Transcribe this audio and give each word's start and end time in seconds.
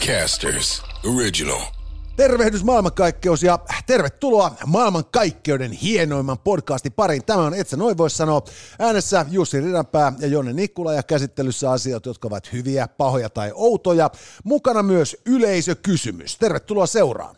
Podcasters 0.00 0.82
Original. 1.16 1.60
Tervehdys 2.16 2.64
maailmankaikkeus 2.64 3.42
ja 3.42 3.58
tervetuloa 3.86 4.56
maailmankaikkeuden 4.66 5.72
hienoimman 5.72 6.38
podcastin 6.38 6.92
pariin. 6.92 7.24
Tämä 7.24 7.42
on 7.42 7.54
Etsä 7.54 7.76
noin 7.76 7.98
voisi 7.98 8.16
sanoa. 8.16 8.42
Äänessä 8.78 9.26
Jussi 9.30 9.60
Ridanpää 9.60 10.12
ja 10.18 10.26
Jonne 10.26 10.52
Nikkula 10.52 10.94
ja 10.94 11.02
käsittelyssä 11.02 11.70
asiat, 11.70 12.06
jotka 12.06 12.28
ovat 12.28 12.52
hyviä, 12.52 12.88
pahoja 12.88 13.30
tai 13.30 13.52
outoja. 13.54 14.10
Mukana 14.44 14.82
myös 14.82 15.16
yleisökysymys. 15.26 16.36
Tervetuloa 16.38 16.86
seuraan. 16.86 17.36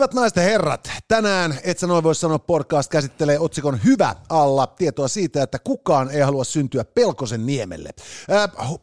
Hyvät 0.00 0.14
naiset 0.14 0.36
ja 0.36 0.42
herrat, 0.42 0.90
tänään 1.08 1.58
Et 1.64 1.78
sä 1.78 1.86
noin 1.86 2.04
voi 2.04 2.14
sanoa 2.14 2.38
podcast 2.38 2.90
käsittelee 2.90 3.38
otsikon 3.38 3.80
Hyvä 3.84 4.14
alla 4.28 4.66
tietoa 4.66 5.08
siitä, 5.08 5.42
että 5.42 5.58
kukaan 5.58 6.10
ei 6.10 6.20
halua 6.20 6.44
syntyä 6.44 6.84
Pelkosen 6.84 7.46
niemelle. 7.46 7.90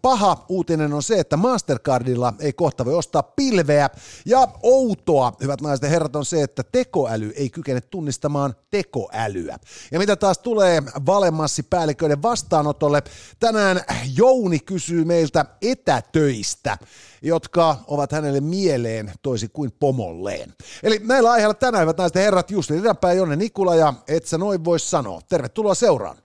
Paha 0.01 0.45
uutinen 0.49 0.93
on 0.93 1.03
se, 1.03 1.19
että 1.19 1.37
Mastercardilla 1.37 2.33
ei 2.39 2.53
kohta 2.53 2.85
voi 2.85 2.95
ostaa 2.95 3.23
pilveä 3.23 3.89
ja 4.25 4.47
outoa, 4.63 5.33
hyvät 5.41 5.61
naiset 5.61 5.83
ja 5.83 5.89
herrat, 5.89 6.15
on 6.15 6.25
se, 6.25 6.43
että 6.43 6.63
tekoäly 6.63 7.33
ei 7.35 7.49
kykene 7.49 7.81
tunnistamaan 7.81 8.55
tekoälyä. 8.71 9.57
Ja 9.91 9.99
mitä 9.99 10.15
taas 10.15 10.37
tulee 10.37 10.83
valemassipäälliköiden 11.05 12.21
vastaanotolle, 12.21 13.03
tänään 13.39 13.81
Jouni 14.15 14.59
kysyy 14.59 15.05
meiltä 15.05 15.45
etätöistä 15.61 16.77
jotka 17.21 17.75
ovat 17.87 18.11
hänelle 18.11 18.41
mieleen 18.41 19.11
toisin 19.21 19.49
kuin 19.53 19.71
pomolleen. 19.79 20.53
Eli 20.83 20.99
näillä 21.03 21.31
aiheilla 21.31 21.53
tänään, 21.53 21.81
hyvät 21.81 21.97
naiset 21.97 22.15
herrat, 22.15 22.51
Jussi 22.51 22.73
Ridanpää, 22.73 23.13
Jonne 23.13 23.35
Nikula 23.35 23.75
ja 23.75 23.93
et 24.07 24.25
sä 24.25 24.37
noin 24.37 24.65
voi 24.65 24.79
sanoa. 24.79 25.21
Tervetuloa 25.29 25.75
seuraan. 25.75 26.17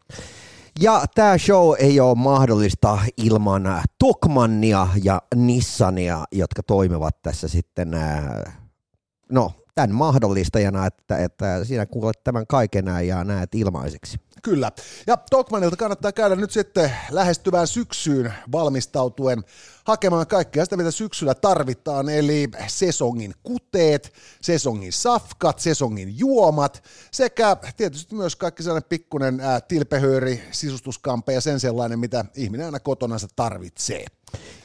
Ja 0.81 1.05
tämä 1.15 1.39
show 1.39 1.75
ei 1.79 2.01
ole 2.01 2.15
mahdollista 2.15 2.99
ilman 3.17 3.83
Tokmannia 3.99 4.89
ja 5.03 5.23
Nissania, 5.35 6.25
jotka 6.33 6.63
toimivat 6.63 7.23
tässä 7.23 7.49
sitten, 7.49 7.91
no, 9.31 9.53
tämän 9.75 9.95
mahdollistajana, 9.95 10.87
että, 10.87 11.17
että 11.17 11.65
siinä 11.65 11.87
kuulet 11.87 12.25
tämän 12.25 12.47
kaiken 12.47 12.85
ja 13.07 13.25
näet 13.25 13.55
ilmaiseksi. 13.55 14.19
Kyllä. 14.43 14.73
Ja 15.07 15.17
Tokmanilta 15.17 15.77
kannattaa 15.77 16.13
käydä 16.13 16.37
nyt 16.37 16.51
sitten 16.51 16.93
lähestyvään 17.11 17.67
syksyyn 17.67 18.35
valmistautuen 18.53 19.45
hakemaan 19.85 20.27
kaikkea 20.27 20.65
sitä, 20.65 20.77
mitä 20.77 20.91
syksyllä 20.91 21.35
tarvitaan, 21.35 22.09
eli 22.09 22.49
sesongin 22.67 23.35
kuteet, 23.43 24.13
sesongin 24.41 24.93
safkat, 24.93 25.59
sesongin 25.59 26.19
juomat 26.19 26.85
sekä 27.13 27.57
tietysti 27.77 28.15
myös 28.15 28.37
kaikki 28.37 28.63
sellainen 28.63 28.89
pikkuinen 28.89 29.41
ää, 29.41 29.61
tilpehööri, 29.61 30.43
sisustuskampe 30.51 31.33
ja 31.33 31.41
sen 31.41 31.61
sellainen, 31.61 31.99
mitä 31.99 32.25
ihminen 32.35 32.67
aina 32.67 32.81
kotonansa 32.81 33.29
tarvitsee. 33.37 34.05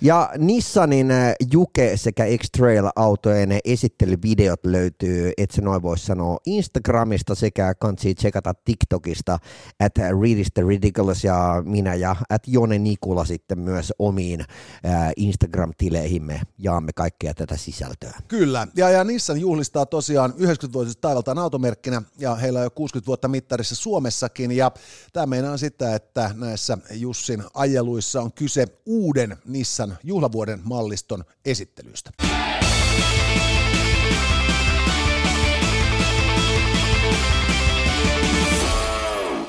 Ja 0.02 0.30
Nissanin 0.38 1.08
Juke 1.52 1.98
sekä 1.98 2.24
X-Trail-autojen 2.38 3.60
esittelyvideot 3.66 4.66
löytyy, 4.66 5.32
et 5.38 5.52
se 5.52 5.62
noin 5.62 5.82
voisi 5.82 6.06
sanoa, 6.06 6.38
Instagramista 6.46 7.36
sekä 7.36 7.74
kansi 7.76 8.16
tsekata 8.16 8.54
TikTokista, 8.66 9.40
at 9.80 9.98
Readista 9.98 10.62
Ridiculous 10.68 11.24
ja 11.24 11.64
minä 11.66 11.96
ja 11.96 12.16
at 12.30 12.42
Jone 12.48 12.80
Nikula 12.80 13.26
sitten 13.26 13.60
myös 13.60 13.94
omiin 14.00 14.42
äh, 14.42 15.12
Instagram-tileihimme 15.18 16.42
jaamme 16.58 16.92
kaikkea 16.96 17.34
tätä 17.34 17.58
sisältöä. 17.58 18.14
Kyllä, 18.28 18.68
ja, 18.76 18.90
ja 18.90 19.04
Nissan 19.04 19.40
juhlistaa 19.40 19.86
tosiaan 19.86 20.34
90-vuotisesta 20.34 21.02
taivaltaan 21.02 21.40
automerkkinä, 21.40 22.02
ja 22.20 22.36
heillä 22.36 22.60
on 22.60 22.64
jo 22.64 22.72
60 22.72 23.08
vuotta 23.08 23.28
mittarissa 23.28 23.76
Suomessakin, 23.76 24.52
ja 24.52 24.72
tämä 25.14 25.26
meinaa 25.26 25.58
sitä, 25.58 25.96
että 25.96 26.32
näissä 26.36 26.78
Jussin 26.92 27.44
ajeluissa 27.54 28.22
on 28.22 28.34
kyse 28.34 28.68
uuden 28.86 29.38
Nissan 29.58 29.98
juhlavuoden 30.04 30.60
malliston 30.64 31.24
esittelystä. 31.46 32.12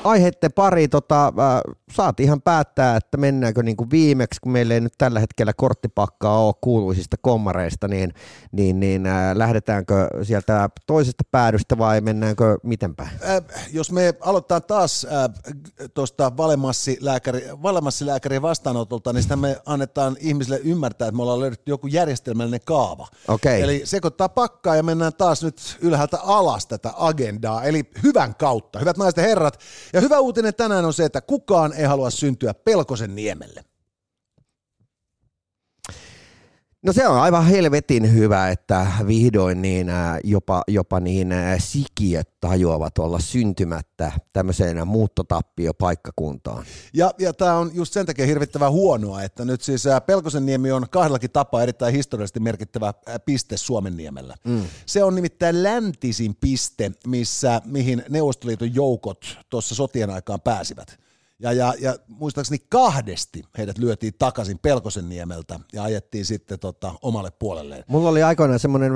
aiheiden 0.03 0.53
pari 0.55 0.87
tota, 0.87 1.27
äh, 1.27 1.75
saat 1.93 2.19
ihan 2.19 2.41
päättää, 2.41 2.95
että 2.95 3.17
mennäänkö 3.17 3.63
niin 3.63 3.77
kuin 3.77 3.91
viimeksi, 3.91 4.41
kun 4.41 4.51
meillä 4.51 4.73
ei 4.73 4.81
nyt 4.81 4.93
tällä 4.97 5.19
hetkellä 5.19 5.53
korttipakkaa 5.53 6.45
ole 6.45 6.53
kuuluisista 6.61 7.17
kommareista, 7.21 7.87
niin, 7.87 8.13
niin, 8.51 8.79
niin 8.79 9.05
äh, 9.05 9.35
lähdetäänkö 9.35 10.07
sieltä 10.23 10.69
toisesta 10.87 11.23
päädystä 11.31 11.77
vai 11.77 12.01
mennäänkö 12.01 12.57
miten 12.63 12.95
päin? 12.95 13.09
Äh, 13.09 13.43
jos 13.73 13.91
me 13.91 14.13
aloitetaan 14.21 14.63
taas 14.63 15.05
äh, 15.05 15.29
tuosta 15.93 16.37
valemassilääkäri, 16.37 17.47
valemassilääkärin 17.63 18.41
vastaanotolta, 18.41 19.13
niin 19.13 19.23
sitä 19.23 19.35
me 19.35 19.61
annetaan 19.65 20.17
ihmisille 20.19 20.59
ymmärtää, 20.63 21.07
että 21.07 21.15
me 21.15 21.21
ollaan 21.21 21.39
löydetty 21.39 21.71
joku 21.71 21.87
järjestelmällinen 21.87 22.61
kaava. 22.65 23.07
Okay. 23.27 23.61
Eli 23.61 23.81
sekoittaa 23.83 24.29
pakkaa 24.29 24.75
ja 24.75 24.83
mennään 24.83 25.13
taas 25.13 25.43
nyt 25.43 25.77
ylhäältä 25.81 26.17
alas 26.23 26.67
tätä 26.67 26.93
agendaa, 26.97 27.63
eli 27.63 27.91
hyvän 28.03 28.35
kautta. 28.35 28.79
Hyvät 28.79 28.97
naiset 28.97 29.17
ja 29.17 29.23
herrat, 29.23 29.59
ja 29.93 30.01
hyvä 30.01 30.19
uutinen 30.19 30.55
tänään 30.55 30.85
on 30.85 30.93
se, 30.93 31.05
että 31.05 31.21
kukaan 31.21 31.73
ei 31.79 31.85
halua 31.85 32.09
syntyä 32.09 32.53
Pelkosen 32.53 33.15
niemelle. 33.15 33.63
No 36.81 36.93
se 36.93 37.07
on 37.07 37.19
aivan 37.19 37.45
helvetin 37.45 38.13
hyvä, 38.13 38.49
että 38.49 38.87
vihdoin 39.07 39.61
niin 39.61 39.87
jopa, 40.23 40.63
jopa 40.67 40.99
niin 40.99 41.33
sikiöt 41.57 42.29
tajuavat 42.39 42.97
olla 42.97 43.19
syntymättä 43.19 44.11
tämmöiseen 44.33 44.87
muuttotappiopaikkakuntaan. 44.87 46.65
Ja, 46.93 47.11
ja 47.19 47.33
tämä 47.33 47.55
on 47.55 47.71
just 47.73 47.93
sen 47.93 48.05
takia 48.05 48.25
hirvittävän 48.25 48.71
huonoa, 48.71 49.23
että 49.23 49.45
nyt 49.45 49.61
siis 49.61 49.87
äh, 49.87 50.01
Pelkosen 50.05 50.45
niemi 50.45 50.71
on 50.71 50.85
kahdellakin 50.89 51.31
tapaa 51.31 51.63
erittäin 51.63 51.93
historiallisesti 51.93 52.39
merkittävä 52.39 52.93
piste 53.25 53.57
Suomen 53.57 53.97
niemellä. 53.97 54.35
Mm. 54.43 54.63
Se 54.85 55.03
on 55.03 55.15
nimittäin 55.15 55.63
läntisin 55.63 56.35
piste, 56.35 56.91
missä, 57.07 57.61
mihin 57.65 58.03
Neuvostoliiton 58.09 58.75
joukot 58.75 59.37
tuossa 59.49 59.75
sotien 59.75 60.09
aikaan 60.09 60.41
pääsivät. 60.41 61.08
Ja, 61.41 61.51
ja, 61.51 61.73
ja 61.79 61.95
muistaakseni 62.07 62.65
kahdesti 62.69 63.43
heidät 63.57 63.77
lyötiin 63.77 64.13
takaisin 64.19 64.59
Pelkosen 64.59 65.09
niemeltä 65.09 65.59
ja 65.73 65.83
ajettiin 65.83 66.25
sitten 66.25 66.59
tota, 66.59 66.93
omalle 67.01 67.31
puolelleen. 67.39 67.83
Mulla 67.87 68.09
oli 68.09 68.23
aikoinaan 68.23 68.59
semmoinen 68.59 68.93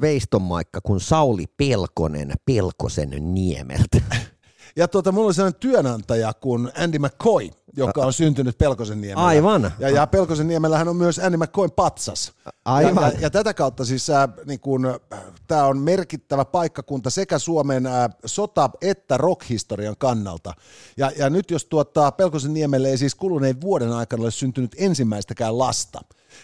veistonmaikka 0.00 0.80
kuin 0.80 1.00
Sauli 1.00 1.44
Pelkonen 1.56 2.32
Pelkosen 2.46 3.34
niemeltä. 3.34 4.00
Ja 4.76 4.88
tuota, 4.88 5.12
mulla 5.12 5.26
oli 5.26 5.34
sellainen 5.34 5.60
työnantaja 5.60 6.32
kuin 6.34 6.70
Andy 6.76 6.98
McCoy, 6.98 7.50
joka 7.76 8.06
on 8.06 8.12
syntynyt 8.12 8.58
Pelkosen 8.58 9.00
niemellä. 9.00 9.26
Aivan. 9.26 9.72
Ja, 9.78 9.90
ja 9.90 10.06
Pelkosen 10.06 10.48
niemellähän 10.48 10.88
on 10.88 10.96
myös 10.96 11.18
Andy 11.18 11.36
McCoyn 11.36 11.70
patsas. 11.70 12.32
Aivan. 12.64 13.04
Ja, 13.04 13.10
ja, 13.10 13.20
ja 13.20 13.30
tätä 13.30 13.54
kautta 13.54 13.84
siis 13.84 14.10
äh, 14.10 14.28
niin 14.46 14.60
kun, 14.60 15.00
tämä 15.46 15.64
on 15.64 15.78
merkittävä 15.78 16.44
paikkakunta 16.44 17.10
sekä 17.10 17.38
Suomen 17.38 17.86
äh, 17.86 18.08
sota- 18.26 18.70
että 18.80 19.16
rock-historian 19.16 19.96
kannalta. 19.98 20.52
Ja, 20.96 21.12
ja 21.18 21.30
nyt 21.30 21.50
jos 21.50 21.64
tuottaa 21.64 22.12
Pelkosen 22.12 22.54
niemelle 22.54 22.88
ei 22.88 22.98
siis 22.98 23.14
kuluneen 23.14 23.60
vuoden 23.60 23.92
aikana 23.92 24.22
ole 24.22 24.30
syntynyt 24.30 24.76
ensimmäistäkään 24.78 25.58
lasta, 25.58 26.00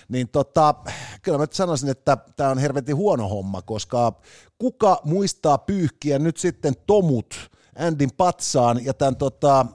niin 0.09 0.29
tota, 0.29 0.75
kyllä 1.23 1.39
mä 1.39 1.47
sanoisin, 1.51 1.89
että 1.89 2.17
tämä 2.37 2.51
on 2.51 2.59
hervetin 2.59 2.97
huono 2.97 3.29
homma, 3.29 3.63
koska 3.63 4.13
kuka 4.59 5.01
muistaa 5.05 5.59
pyyhkiä 5.59 6.19
nyt 6.19 6.37
sitten 6.37 6.75
tomut– 6.87 7.35
Andin 7.81 8.11
patsaan 8.17 8.85
ja 8.85 8.95
tämän 8.95 9.17
tota, 9.17 9.67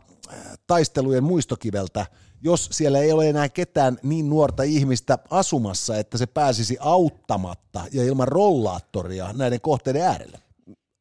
taistelujen 0.67 1.23
muistokiveltä, 1.23 2.05
jos 2.41 2.69
siellä 2.71 2.99
ei 2.99 3.11
ole 3.11 3.29
enää 3.29 3.49
ketään 3.49 3.97
niin 4.03 4.29
nuorta 4.29 4.63
ihmistä 4.63 5.17
asumassa, 5.29 5.97
että 5.97 6.17
se 6.17 6.25
pääsisi 6.25 6.77
auttamatta 6.79 7.81
ja 7.91 8.03
ilman 8.03 8.27
rollaattoria 8.27 9.33
näiden 9.33 9.61
kohteiden 9.61 10.01
äärelle 10.01 10.44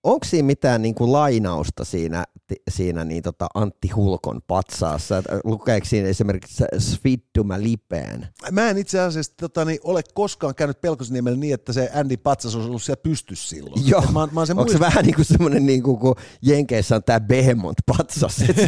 onko 0.05 0.25
siinä 0.27 0.47
mitään 0.47 0.83
niin 0.83 0.95
kuin 0.95 1.13
lainausta 1.13 1.85
siinä, 1.85 2.25
siinä 2.71 3.05
niin 3.05 3.23
tota 3.23 3.47
Antti 3.55 3.89
Hulkon 3.89 4.41
patsaassa? 4.47 5.23
Lukeeko 5.45 5.87
siinä 5.87 6.09
esimerkiksi 6.09 6.65
Svittuma 6.79 7.61
lipeen? 7.61 8.29
Mä 8.51 8.71
en 8.71 8.79
itse 8.79 9.01
asiassa 9.01 9.33
tota, 9.41 9.65
niin, 9.65 9.79
ole 9.85 10.03
koskaan 10.15 10.55
käynyt 10.55 10.81
Pelkosniemellä 10.81 11.39
niin, 11.39 11.55
että 11.55 11.73
se 11.73 11.91
Andy 11.95 12.17
patsas 12.17 12.55
olisi 12.55 12.69
ollut 12.69 12.83
siellä 12.83 13.01
pystys 13.03 13.49
silloin. 13.49 13.89
Joo. 13.89 14.03
Mä, 14.13 14.29
mä 14.33 14.41
onko 14.41 14.73
se 14.73 14.81
vähän 14.81 15.05
niin 15.05 15.15
kuin 15.15 15.25
semmoinen, 15.25 15.67
niin 15.67 15.83
kuin, 15.83 15.99
kun 15.99 16.15
Jenkeissä 16.43 16.97
on 16.97 17.05
tämä 17.05 17.21
Behemont 17.21 17.79
patsas, 17.87 18.43
että 18.43 18.67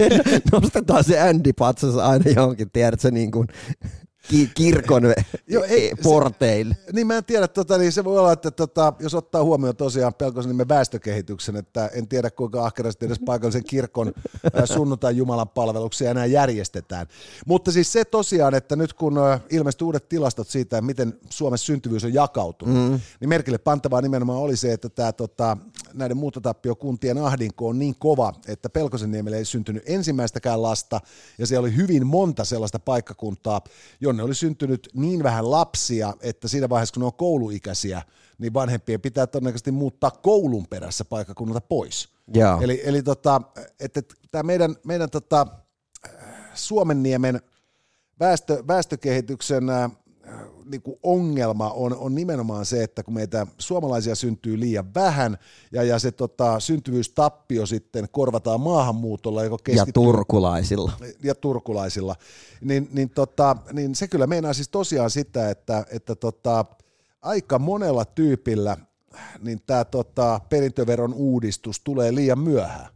nostetaan 0.53 1.05
se 1.05 1.21
Andy 1.21 1.53
patsas 1.53 1.97
aina 1.97 2.31
johonkin, 2.31 2.71
tiedätkö, 2.71 3.11
niin 3.11 3.31
kuin 3.31 3.47
ki- 4.29 4.51
kirkon 4.55 5.03
Joo, 5.47 5.65
ei, 5.65 5.93
porteille. 6.03 6.75
Se, 6.75 6.93
niin 6.93 7.07
mä 7.07 7.17
en 7.17 7.25
tiedä, 7.25 7.49
tota, 7.49 7.79
niin 7.79 7.93
se 7.93 8.05
voi 8.05 8.19
olla, 8.19 8.33
että 8.33 8.51
tota, 8.51 8.93
jos 9.01 9.15
ottaa 9.15 9.45
huomioon 9.45 9.77
tosiaan 9.77 10.15
pelkoisen 10.15 10.51
nimen 10.51 10.69
väestökehityksen, 10.69 11.57
että 11.57 11.87
en 11.87 12.09
tiedä 12.09 12.31
kuinka 12.31 12.65
ahkerasti 12.65 13.07
edes 13.07 13.19
paikallisen 13.27 13.65
kirkon 13.65 14.13
sunnuntai 14.65 15.17
Jumalan 15.17 15.49
palveluksia 15.49 16.11
enää 16.11 16.27
järjestetään. 16.27 17.07
Mutta 17.47 17.73
siis 17.73 17.93
se 17.93 18.05
tosiaan, 18.05 18.55
että 18.55 18.77
nyt 18.77 18.93
kun 18.93 19.19
ilmestyi 19.51 19.87
uudet 19.87 20.09
tilastot 20.09 20.49
siitä, 20.49 20.83
miten 20.83 21.15
Suomessa 21.31 21.67
syntyvyys 21.67 22.05
on 22.05 22.15
jakautunut, 22.15 22.91
mm. 22.91 23.01
niin 23.21 23.29
merkille 23.29 23.59
pantavaa 23.59 24.01
nimenomaan 24.01 24.39
oli 24.39 24.57
se, 24.57 24.73
että 24.73 24.89
tämä 24.89 25.13
tota, 25.13 25.57
näiden 25.95 26.17
muuttotappiokuntien 26.17 27.19
ahdinko 27.19 27.69
on 27.69 27.79
niin 27.79 27.95
kova, 27.99 28.33
että 28.49 28.71
Pelkosenniemelle 28.71 29.39
ei 29.39 29.45
syntynyt 29.45 29.83
ensimmäistäkään 29.87 30.63
lasta, 30.63 31.01
ja 31.39 31.47
siellä 31.47 31.65
oli 31.65 31.77
hyvin 31.77 32.07
monta 32.07 32.45
sellaista 32.45 32.79
paikkakuntaa, 32.79 33.61
jonne 34.01 34.23
oli 34.23 34.35
syntynyt 34.35 34.89
niin 34.95 35.23
vähän 35.23 35.51
lapsia, 35.51 36.15
että 36.21 36.49
siinä 36.49 36.69
vaiheessa, 36.69 36.93
kun 36.93 37.01
ne 37.01 37.07
on 37.07 37.15
kouluikäisiä, 37.15 38.03
niin 38.39 38.55
vanhempien 38.55 39.01
pitää 39.01 39.27
todennäköisesti 39.27 39.71
muuttaa 39.71 40.11
koulun 40.11 40.67
perässä 40.67 41.05
paikkakunnalta 41.05 41.61
pois. 41.61 42.09
Joo. 42.35 42.61
Eli, 42.61 42.81
eli 42.85 43.03
tota, 43.03 43.43
että 43.81 44.01
et, 44.01 44.15
tämä 44.31 44.43
meidän, 44.43 44.77
meidän 44.85 45.11
tota, 45.11 45.47
Suomenniemen 46.55 47.41
väestö, 48.21 48.65
väestökehityksen 48.69 49.71
äh, 49.71 49.91
niin 50.71 50.83
kuin 50.83 50.99
ongelma 51.03 51.71
on, 51.71 51.97
on 51.97 52.15
nimenomaan 52.15 52.67
se, 52.67 52.83
että 52.83 53.03
kun 53.03 53.15
meitä 53.15 53.47
suomalaisia 53.59 54.15
syntyy 54.15 54.61
liian 54.61 54.95
vähän 54.95 55.39
ja, 55.73 55.83
ja 55.83 55.99
se 55.99 56.13
tota, 56.13 56.61
syntyvyystappio 56.61 57.67
sitten 57.67 58.09
korvataan 58.11 58.61
maahanmuutolla, 58.61 59.45
joka 59.45 59.57
keskittyy, 59.65 59.89
ja 59.89 59.93
turkulaisilla. 59.93 60.93
Ja 61.23 61.35
turkulaisilla, 61.35 62.17
niin, 62.61 62.89
niin, 62.93 63.11
tota, 63.11 63.57
niin 63.73 63.95
se 63.95 64.09
kyllä 64.09 64.27
meinaa 64.27 64.53
siis 64.53 64.69
tosiaan 64.69 65.11
sitä, 65.11 65.51
että, 65.51 65.87
että 65.91 66.15
tota, 66.15 66.65
aika 67.23 67.59
monella 67.59 68.05
tyypillä 68.05 68.77
niin 69.41 69.63
tämä 69.67 69.85
tota, 69.85 70.41
perintöveron 70.49 71.15
uudistus 71.15 71.81
tulee 71.81 72.15
liian 72.15 72.39
myöhään. 72.39 72.96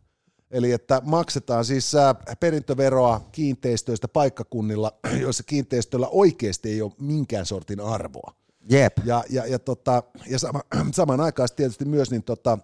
Eli 0.50 0.73
että 0.73 1.02
maksetaan 1.05 1.64
siis 1.64 1.93
perintöveroa 2.41 3.29
kiinteistöistä 3.32 4.08
paikkakunnilla, 4.08 4.93
joissa 5.23 5.43
kiinteistöllä 5.43 6.08
oikeasti 6.08 6.69
ei 6.69 6.82
ole 6.82 6.93
minkään 6.99 7.47
sortin 7.47 7.81
arvoa. 7.81 8.35
Jep. 8.70 8.93
Ja, 9.05 9.25
ja, 9.31 9.47
ja, 9.47 9.58
tota, 9.58 10.02
ja 10.26 10.38
sama, 10.38 10.61
samanaikaisesti 10.93 11.56
tietysti 11.56 11.85
myös 11.85 12.11
niin 12.11 12.23
tota, 12.23 12.58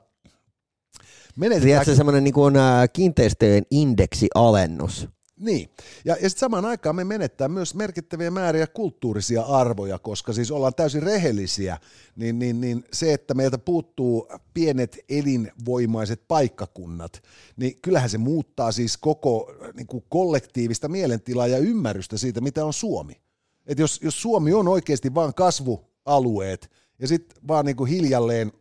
menetetään... 1.36 1.68
Tiedätkö 1.68 1.94
semmoinen 1.94 2.24
niin 2.24 2.34
kuin, 2.34 2.54
kiinteistöjen 2.92 3.64
indeksialennus? 3.70 5.08
Niin, 5.40 5.70
ja, 6.04 6.16
ja 6.22 6.28
sitten 6.28 6.40
samaan 6.40 6.64
aikaan 6.64 6.96
me 6.96 7.04
menettää 7.04 7.48
myös 7.48 7.74
merkittäviä 7.74 8.30
määriä 8.30 8.66
kulttuurisia 8.66 9.42
arvoja, 9.42 9.98
koska 9.98 10.32
siis 10.32 10.50
ollaan 10.50 10.74
täysin 10.74 11.02
rehellisiä, 11.02 11.78
niin, 12.16 12.38
niin, 12.38 12.60
niin 12.60 12.84
se, 12.92 13.12
että 13.12 13.34
meiltä 13.34 13.58
puuttuu 13.58 14.28
pienet 14.54 14.98
elinvoimaiset 15.08 16.22
paikkakunnat, 16.28 17.22
niin 17.56 17.78
kyllähän 17.82 18.10
se 18.10 18.18
muuttaa 18.18 18.72
siis 18.72 18.96
koko 18.96 19.52
niin 19.74 19.86
kuin 19.86 20.04
kollektiivista 20.08 20.88
mielentilaa 20.88 21.46
ja 21.46 21.58
ymmärrystä 21.58 22.16
siitä, 22.18 22.40
mitä 22.40 22.64
on 22.64 22.72
Suomi. 22.72 23.20
Et 23.66 23.78
jos, 23.78 24.00
jos 24.02 24.22
Suomi 24.22 24.52
on 24.52 24.68
oikeasti 24.68 25.14
vain 25.14 25.34
kasvualueet 25.34 26.70
ja 26.98 27.08
sitten 27.08 27.38
vaan 27.48 27.64
niin 27.64 27.76
kuin 27.76 27.90
hiljalleen 27.90 28.52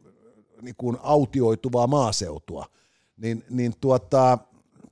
niin 0.62 0.75
kuin 0.77 0.98
autioituvaa 1.01 1.88
maaseutua, 1.88 2.66
niin, 3.18 3.44
niin 3.50 3.74
tuota, 3.81 4.38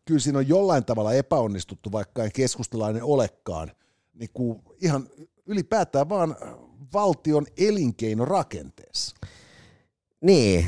kyllä 0.05 0.19
siinä 0.19 0.39
on 0.39 0.47
jollain 0.47 0.85
tavalla 0.85 1.13
epäonnistuttu, 1.13 1.91
vaikka 1.91 2.23
ei 2.23 2.31
keskustalainen 2.33 3.03
olekaan, 3.03 3.71
niin 4.13 4.29
kuin 4.33 4.61
ihan 4.81 5.09
ylipäätään 5.45 6.09
vaan 6.09 6.35
valtion 6.93 7.45
elinkeinorakenteessa. 7.57 9.15
Niin, 10.21 10.65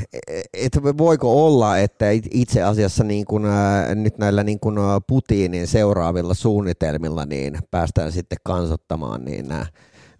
että 0.54 0.84
voiko 0.84 1.46
olla, 1.46 1.78
että 1.78 2.06
itse 2.32 2.64
asiassa 2.64 3.04
niin 3.04 3.26
kuin, 3.26 3.46
ää, 3.46 3.96
nyt 3.96 4.18
näillä 4.18 4.44
niin 4.44 4.60
kuin 4.60 4.76
Putinin 5.08 5.68
seuraavilla 5.68 6.34
suunnitelmilla 6.34 7.26
niin 7.26 7.58
päästään 7.72 8.12
sitten 8.12 8.38
kansottamaan 8.44 9.26
niin 9.26 9.48
nämä, 9.48 9.66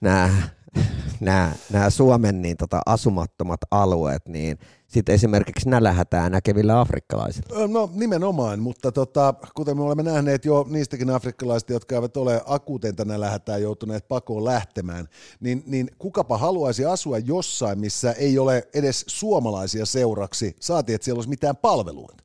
nämä, 0.02 0.50
nämä, 1.19 1.51
nämä 1.72 1.89
Suomen 1.89 2.42
niin 2.42 2.57
tota, 2.57 2.81
asumattomat 2.86 3.60
alueet, 3.72 4.27
niin 4.27 4.57
sitten 4.88 5.16
esimerkiksi 5.16 5.69
nälähätää 5.69 6.30
näkevillä 6.30 6.80
afrikkalaisilla? 6.80 7.68
No 7.68 7.89
nimenomaan, 7.94 8.60
mutta 8.60 8.92
tota, 8.92 9.33
kuten 9.56 9.77
me 9.77 9.83
olemme 9.83 10.04
nähneet 10.04 10.45
jo 10.45 10.66
niistäkin 10.69 11.10
afrikkalaisista, 11.10 11.74
jotka 11.74 11.95
eivät 11.95 12.18
ole 12.18 12.42
akuuteinta 12.45 13.06
nälähätää 13.06 13.57
joutuneet 13.57 14.07
pakoon 14.07 14.45
lähtemään, 14.45 15.07
niin, 15.39 15.63
niin 15.68 15.89
kukapa 15.98 16.38
haluaisi 16.38 16.86
asua 16.86 17.18
jossain, 17.18 17.80
missä 17.80 18.12
ei 18.12 18.39
ole 18.39 18.68
edes 18.74 19.06
suomalaisia 19.07 19.86
seuraksi, 19.86 20.56
saati, 20.60 20.94
että 20.94 21.06
siellä 21.06 21.18
olisi 21.18 21.30
mitään 21.30 21.56
palveluita. 21.56 22.25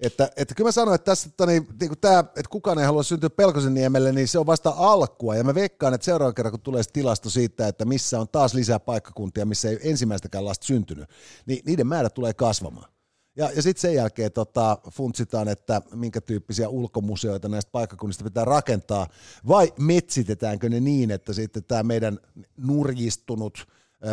Että, 0.00 0.30
että 0.36 0.54
kyllä 0.54 0.68
mä 0.68 0.72
sanoin, 0.72 0.94
että 0.94 1.04
tässä 1.04 1.28
että, 1.28 1.46
niin, 1.46 1.66
niin 1.80 1.98
tämä, 2.00 2.18
että 2.18 2.50
kukaan 2.50 2.78
ei 2.78 2.84
halua 2.84 3.02
syntyä 3.02 3.30
Pelkosen 3.30 3.74
niemelle, 3.74 4.12
niin 4.12 4.28
se 4.28 4.38
on 4.38 4.46
vasta 4.46 4.74
alkua. 4.76 5.36
Ja 5.36 5.44
mä 5.44 5.54
veikkaan, 5.54 5.94
että 5.94 6.04
seuraavan 6.04 6.34
kerran, 6.34 6.50
kun 6.50 6.60
tulee 6.60 6.82
tilasto 6.92 7.30
siitä, 7.30 7.68
että 7.68 7.84
missä 7.84 8.20
on 8.20 8.28
taas 8.28 8.54
lisää 8.54 8.80
paikkakuntia, 8.80 9.46
missä 9.46 9.68
ei 9.68 9.78
ensimmäistäkään 9.82 10.44
lasta 10.44 10.66
syntynyt, 10.66 11.10
niin 11.46 11.62
niiden 11.66 11.86
määrä 11.86 12.10
tulee 12.10 12.34
kasvamaan. 12.34 12.94
Ja, 13.36 13.50
ja 13.56 13.62
sitten 13.62 13.80
sen 13.80 13.94
jälkeen 13.94 14.32
tota, 14.32 14.78
funtsitaan, 14.90 15.48
että 15.48 15.82
minkä 15.94 16.20
tyyppisiä 16.20 16.68
ulkomuseoita 16.68 17.48
näistä 17.48 17.70
paikkakunnista 17.72 18.24
pitää 18.24 18.44
rakentaa, 18.44 19.06
vai 19.48 19.72
metsitetäänkö 19.78 20.68
ne 20.68 20.80
niin, 20.80 21.10
että 21.10 21.32
sitten 21.32 21.64
tämä 21.64 21.82
meidän 21.82 22.18
nurjistunut 22.56 23.68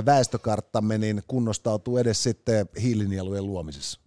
väestökarttamme 0.06 0.98
niin 0.98 1.24
kunnostautuu 1.28 1.98
edes 1.98 2.24
sitten 2.24 2.70
hiilinielujen 2.82 3.46
luomisessa. 3.46 4.00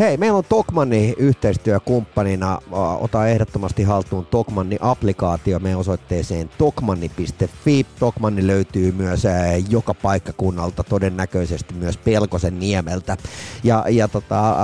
Hei, 0.00 0.16
meillä 0.16 0.38
on 0.38 0.44
Tokmanni 0.48 1.14
yhteistyökumppanina. 1.18 2.58
Ota 3.00 3.28
ehdottomasti 3.28 3.82
haltuun 3.82 4.26
Tokmanni-applikaatio 4.26 5.58
meidän 5.58 5.80
osoitteeseen 5.80 6.50
tokmanni.fi. 6.58 7.86
Tokmanni 7.98 8.46
löytyy 8.46 8.92
myös 8.92 9.22
joka 9.68 9.94
paikkakunnalta, 9.94 10.84
todennäköisesti 10.84 11.74
myös 11.74 11.96
Pelkosen 11.96 12.58
niemeltä. 12.58 13.16
Ja, 13.64 13.84
ja 13.88 14.08
tota, 14.08 14.56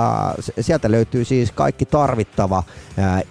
sieltä 0.59 0.91
löytyy 0.91 1.25
siis 1.25 1.51
kaikki 1.51 1.85
tarvittava 1.85 2.63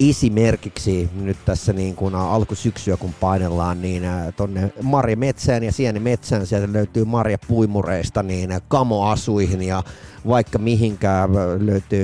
esimerkiksi 0.01 1.11
nyt 1.21 1.37
tässä 1.45 1.73
niin 1.73 1.97
kuin 1.97 2.15
alkusyksyä 2.15 2.97
kun 2.97 3.15
painellaan, 3.21 3.83
niin 3.83 4.03
tonne 4.37 4.73
Marja 4.83 5.17
Metsään 5.17 5.63
ja 5.63 5.73
Sieni 5.73 6.01
Metsään 6.01 6.47
sieltä 6.47 6.73
löytyy 6.73 7.05
Marja 7.05 7.39
Puimureista 7.49 8.23
niin 8.23 8.51
kamoasuihin 8.69 9.63
ja 9.63 9.83
vaikka 10.27 10.59
mihinkään 10.59 11.31
löytyy 11.67 11.96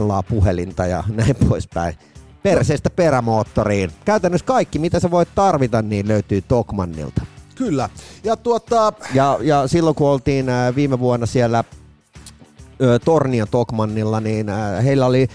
LA-puhelinta 0.00 0.86
ja 0.86 1.04
näin 1.08 1.36
poispäin. 1.48 1.94
Perseestä 2.42 2.90
perämoottoriin. 2.90 3.90
Käytännössä 4.04 4.46
kaikki, 4.46 4.78
mitä 4.78 5.00
sä 5.00 5.10
voit 5.10 5.28
tarvita, 5.34 5.82
niin 5.82 6.08
löytyy 6.08 6.42
Tokmannilta. 6.42 7.26
Kyllä. 7.54 7.88
Ja, 8.24 8.36
tuota... 8.36 8.92
ja, 9.14 9.38
ja 9.42 9.68
silloin 9.68 9.96
kun 9.96 10.08
oltiin 10.08 10.46
viime 10.74 10.98
vuonna 10.98 11.26
siellä 11.26 11.64
Tornion 13.04 13.48
Tokmannilla, 13.50 14.20
niin 14.20 14.46
heillä 14.84 15.06
oli 15.06 15.28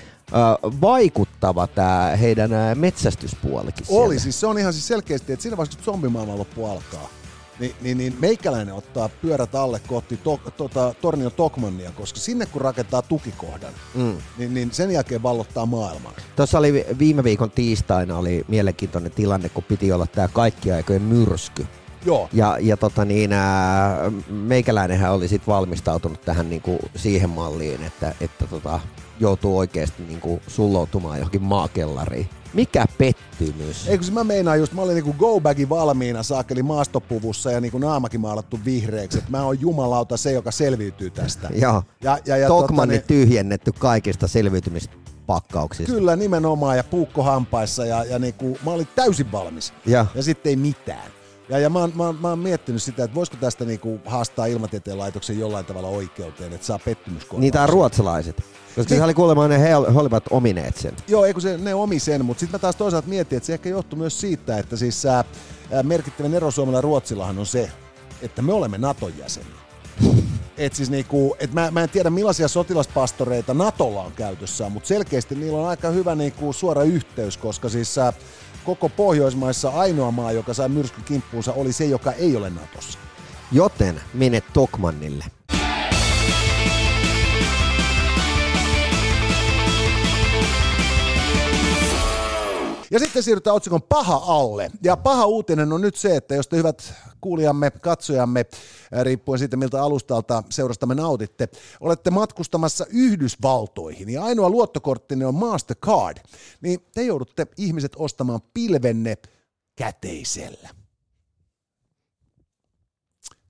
vaikuttava 0.82 1.68
tämä 1.68 2.16
heidän 2.22 2.52
metsästyspuolikin. 2.76 3.86
Oli, 3.90 4.08
siellä. 4.08 4.20
siis 4.20 4.40
se 4.40 4.48
on 4.48 4.60
ihan 4.60 4.74
siis 4.74 4.88
selkeästi, 4.88 5.34
että 5.34 5.44
siinä 5.44 5.58
vaiheessa 5.58 5.78
kun 5.78 5.86
zombimaailman 5.86 6.40
loppu 6.40 6.66
alkaa, 6.66 7.10
niin, 7.60 7.76
niin, 7.82 7.98
niin 7.98 8.16
meikäläinen 8.20 8.74
ottaa 8.74 9.10
pyörät 9.10 9.56
alle 9.56 9.82
kohti 9.88 10.18
to, 10.18 10.40
tota, 10.58 10.94
Tornion 11.02 11.32
Tokmannia, 11.32 11.92
koska 11.92 12.20
sinne 12.20 12.46
kun 12.46 12.62
rakentaa 12.62 13.02
tukikohdan, 13.02 13.74
mm. 13.96 14.18
niin, 14.38 14.54
niin 14.54 14.72
sen 14.72 14.92
jälkeen 14.92 15.24
vallottaa 15.24 15.66
maailmaa. 15.66 16.14
Tuossa 16.36 16.58
oli 16.58 16.86
viime 17.00 17.24
viikon 17.24 17.52
tiistaina 17.52 18.18
oli 18.18 18.46
mielenkiintoinen 18.48 19.12
tilanne, 19.12 19.50
kun 19.50 19.64
piti 19.64 19.92
olla 19.92 20.08
tämä 20.08 20.28
kaikki 20.28 20.72
aikojen 20.72 21.02
myrsky. 21.02 21.66
Joo. 22.06 22.30
Ja, 22.34 22.58
ja 22.62 22.78
tota 22.78 23.06
niin, 23.06 23.34
ää, 23.34 24.12
meikäläinenhän 24.30 25.14
oli 25.14 25.28
sit 25.28 25.48
valmistautunut 25.48 26.22
tähän 26.22 26.50
niinku 26.50 26.80
siihen 26.96 27.30
malliin, 27.30 27.84
että, 27.84 28.14
että 28.22 28.48
tota, 28.48 28.80
joutuu 29.20 29.58
oikeasti 29.58 30.04
niinku 30.04 30.42
sulloutumaan 30.48 31.18
johonkin 31.18 31.44
maakellariin. 31.44 32.30
Mikä 32.54 32.86
pettymys? 32.98 33.88
Eikö 33.88 34.06
mä 34.12 34.24
meinaan 34.24 34.60
just, 34.60 34.74
mä 34.74 34.82
olin 34.82 34.96
niinku 34.96 35.14
go 35.14 35.40
bagin 35.40 35.70
valmiina 35.70 36.24
saakeli 36.24 36.64
maastopuvussa 36.64 37.52
ja 37.52 37.62
niinku 37.62 37.78
naamakin 37.78 38.22
maalattu 38.22 38.60
vihreäksi, 38.66 39.18
että 39.18 39.32
mä 39.32 39.44
oon 39.44 39.62
jumalauta 39.62 40.18
se, 40.18 40.32
joka 40.32 40.52
selviytyy 40.52 41.10
tästä. 41.10 41.50
Joo. 41.62 41.84
Ja, 42.02 42.18
ja, 42.26 42.38
ja 42.38 42.48
Tokmanni 42.48 42.96
tota, 42.96 43.08
tyhjennetty 43.08 43.72
kaikista 43.80 44.28
selviytymistä 44.28 44.96
pakkauksista. 45.28 45.94
Kyllä, 45.94 46.16
nimenomaan, 46.16 46.78
ja 46.78 46.84
puukko 46.84 47.24
hampaissa, 47.24 47.86
ja, 47.86 48.04
ja 48.04 48.20
niinku, 48.20 48.58
mä 48.66 48.72
olin 48.72 48.88
täysin 48.96 49.32
valmis. 49.32 49.74
Ja, 49.86 50.06
ja 50.16 50.24
sitten 50.24 50.50
ei 50.50 50.56
mitään. 50.56 51.15
Ja, 51.50 51.60
ja 51.60 51.70
mä, 51.70 51.80
oon, 51.80 51.92
mä, 51.96 52.14
mä 52.14 52.30
oon 52.30 52.40
miettinyt 52.40 52.84
sitä, 52.84 53.04
että 53.04 53.16
voisiko 53.16 53.38
tästä 53.42 53.66
niinku 53.66 54.00
haastaa 54.06 54.46
ilmatieteen 54.46 54.98
laitoksen 54.98 55.40
jollain 55.40 55.66
tavalla 55.66 55.88
oikeuteen, 55.88 56.54
että 56.54 56.68
saa 56.68 56.80
pettymyskorvauksia. 56.86 57.40
Niitä 57.40 57.64
on 57.64 57.70
ruotsalaiset. 57.70 58.36
Koska 58.76 58.90
niin. 58.90 59.00
se 59.00 59.04
oli 59.04 59.14
kuulemma 59.14 59.48
ne 59.48 59.60
he, 59.60 59.70
he 59.70 60.00
olivat 60.00 60.24
omineet 60.30 60.78
sen. 60.78 60.94
Joo, 61.08 61.26
eikö 61.26 61.40
se, 61.40 61.58
ne 61.58 61.74
omi 61.74 62.00
sen, 62.00 62.26
mutta 62.26 62.40
sitten 62.40 62.56
mä 62.56 62.60
taas 62.60 62.76
toisaalta 62.76 63.08
mietin, 63.08 63.38
että 63.38 63.48
se 63.48 63.54
ehkä 63.54 63.70
johtuu 63.70 64.00
myös 64.00 64.22
siitä, 64.22 64.58
että 64.58 64.78
siis 64.78 65.06
ää, 65.06 65.24
merkittävän 65.84 66.34
ero 66.34 66.52
Suomella 66.52 66.78
ja 66.78 66.82
Ruotsillahan 66.82 67.40
on 67.40 67.46
se, 67.46 67.72
että 68.22 68.42
me 68.42 68.54
olemme 68.54 68.78
Naton 68.78 69.18
jäseniä. 69.18 69.66
Et 70.58 70.76
siis 70.76 70.90
niinku, 70.90 71.36
et 71.40 71.54
mä, 71.54 71.72
mä, 71.72 71.84
en 71.84 71.90
tiedä 71.90 72.10
millaisia 72.10 72.48
sotilaspastoreita 72.48 73.54
Natolla 73.54 74.02
on 74.02 74.12
käytössä, 74.12 74.70
mutta 74.70 74.88
selkeästi 74.88 75.36
niillä 75.36 75.58
on 75.58 75.68
aika 75.68 75.90
hyvä 75.90 76.16
niinku 76.16 76.54
suora 76.54 76.84
yhteys, 76.84 77.38
koska 77.38 77.70
siis 77.70 77.98
äh, 77.98 78.14
koko 78.66 78.90
Pohjoismaissa 78.90 79.70
ainoa 79.70 80.12
maa, 80.12 80.32
joka 80.32 80.54
sai 80.54 80.70
myrskyn 80.70 81.04
kimppuunsa, 81.04 81.54
oli 81.54 81.74
se, 81.74 81.86
joka 81.86 82.12
ei 82.12 82.36
ole 82.36 82.50
Natossa. 82.50 83.00
Joten 83.52 84.02
mene 84.14 84.42
Tokmannille. 84.54 85.26
Ja 92.92 93.00
sitten 93.00 93.24
siirrytään 93.24 93.56
otsikon 93.56 93.82
paha 93.82 94.22
alle. 94.26 94.72
Ja 94.84 94.98
paha 94.98 95.26
uutinen 95.26 95.74
on 95.74 95.82
nyt 95.82 95.96
se, 95.96 96.16
että 96.16 96.36
jos 96.36 96.48
te 96.48 96.58
hyvät 96.58 96.94
kuulijamme, 97.22 97.72
katsojamme, 97.72 98.46
riippuen 99.02 99.40
siitä 99.40 99.58
miltä 99.58 99.84
alustalta 99.84 100.44
seurastamme 100.50 100.96
nautitte, 100.96 101.50
olette 101.80 102.12
matkustamassa 102.12 102.86
Yhdysvaltoihin 102.90 104.10
ja 104.10 104.24
ainoa 104.24 104.50
luottokorttini 104.50 105.26
on 105.26 105.36
Mastercard, 105.36 106.18
niin 106.62 106.86
te 106.94 107.04
joudutte 107.04 107.48
ihmiset 107.58 107.92
ostamaan 107.96 108.42
pilvenne 108.54 109.18
käteisellä. 109.76 110.70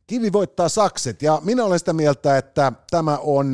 Kivi 0.08 0.34
voittaa 0.34 0.70
sakset 0.70 1.22
ja 1.22 1.42
minä 1.44 1.66
olen 1.66 1.80
sitä 1.80 1.94
mieltä, 1.94 2.38
että 2.38 2.72
tämä 2.92 3.18
on 3.18 3.54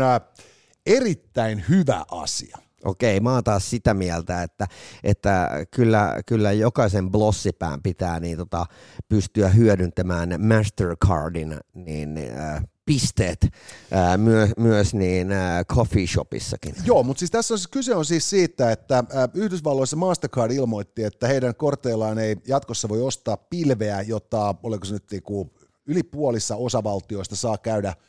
erittäin 0.86 1.66
hyvä 1.70 2.06
asia. 2.12 2.58
Okei, 2.86 3.20
mä 3.20 3.34
oon 3.34 3.44
taas 3.44 3.70
sitä 3.70 3.94
mieltä, 3.94 4.44
että, 4.44 4.68
että 5.04 5.50
kyllä, 5.72 6.16
kyllä 6.26 6.52
jokaisen 6.52 7.12
blossipään 7.12 7.82
pitää 7.82 8.20
niin 8.20 8.38
tota, 8.38 8.66
pystyä 9.10 9.50
hyödyntämään 9.50 10.30
Mastercardin 10.38 11.58
niin, 11.74 12.18
äh, 12.18 12.64
pisteet 12.86 13.44
äh, 13.44 14.18
myö, 14.18 14.48
myös 14.58 14.94
niin 14.94 15.32
äh, 15.32 15.66
coffee 15.66 16.08
shopissakin. 16.08 16.76
Joo, 16.86 17.04
mutta 17.04 17.20
siis 17.20 17.32
tässä 17.32 17.54
on, 17.54 17.58
siis 17.58 17.68
kyse 17.68 17.96
on 17.96 18.06
siis 18.06 18.30
siitä, 18.30 18.72
että 18.72 18.98
äh, 18.98 19.06
Yhdysvalloissa 19.34 19.96
Mastercard 19.96 20.52
ilmoitti, 20.52 21.04
että 21.04 21.28
heidän 21.28 21.56
korteillaan 21.56 22.20
ei 22.20 22.36
jatkossa 22.48 22.90
voi 22.90 23.02
ostaa 23.02 23.38
pilveä, 23.38 24.02
jota, 24.02 24.56
oliko 24.64 24.86
se 24.86 24.94
nyt 24.94 25.12
niinku, 25.12 25.52
yli 25.88 26.04
puolissa 26.04 26.56
osavaltioista 26.56 27.36
saa 27.36 27.58
käydä– 27.58 27.94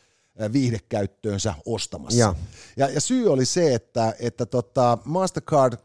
viihdekäyttöönsä 0.53 1.55
ostamassa. 1.67 2.19
Ja, 2.19 2.35
ja, 2.77 2.89
ja 2.89 3.01
syy 3.01 3.33
oli 3.33 3.45
se, 3.45 3.75
että, 3.75 4.15
että 4.19 4.47
tota 4.47 4.99
Mastercard 5.05 5.79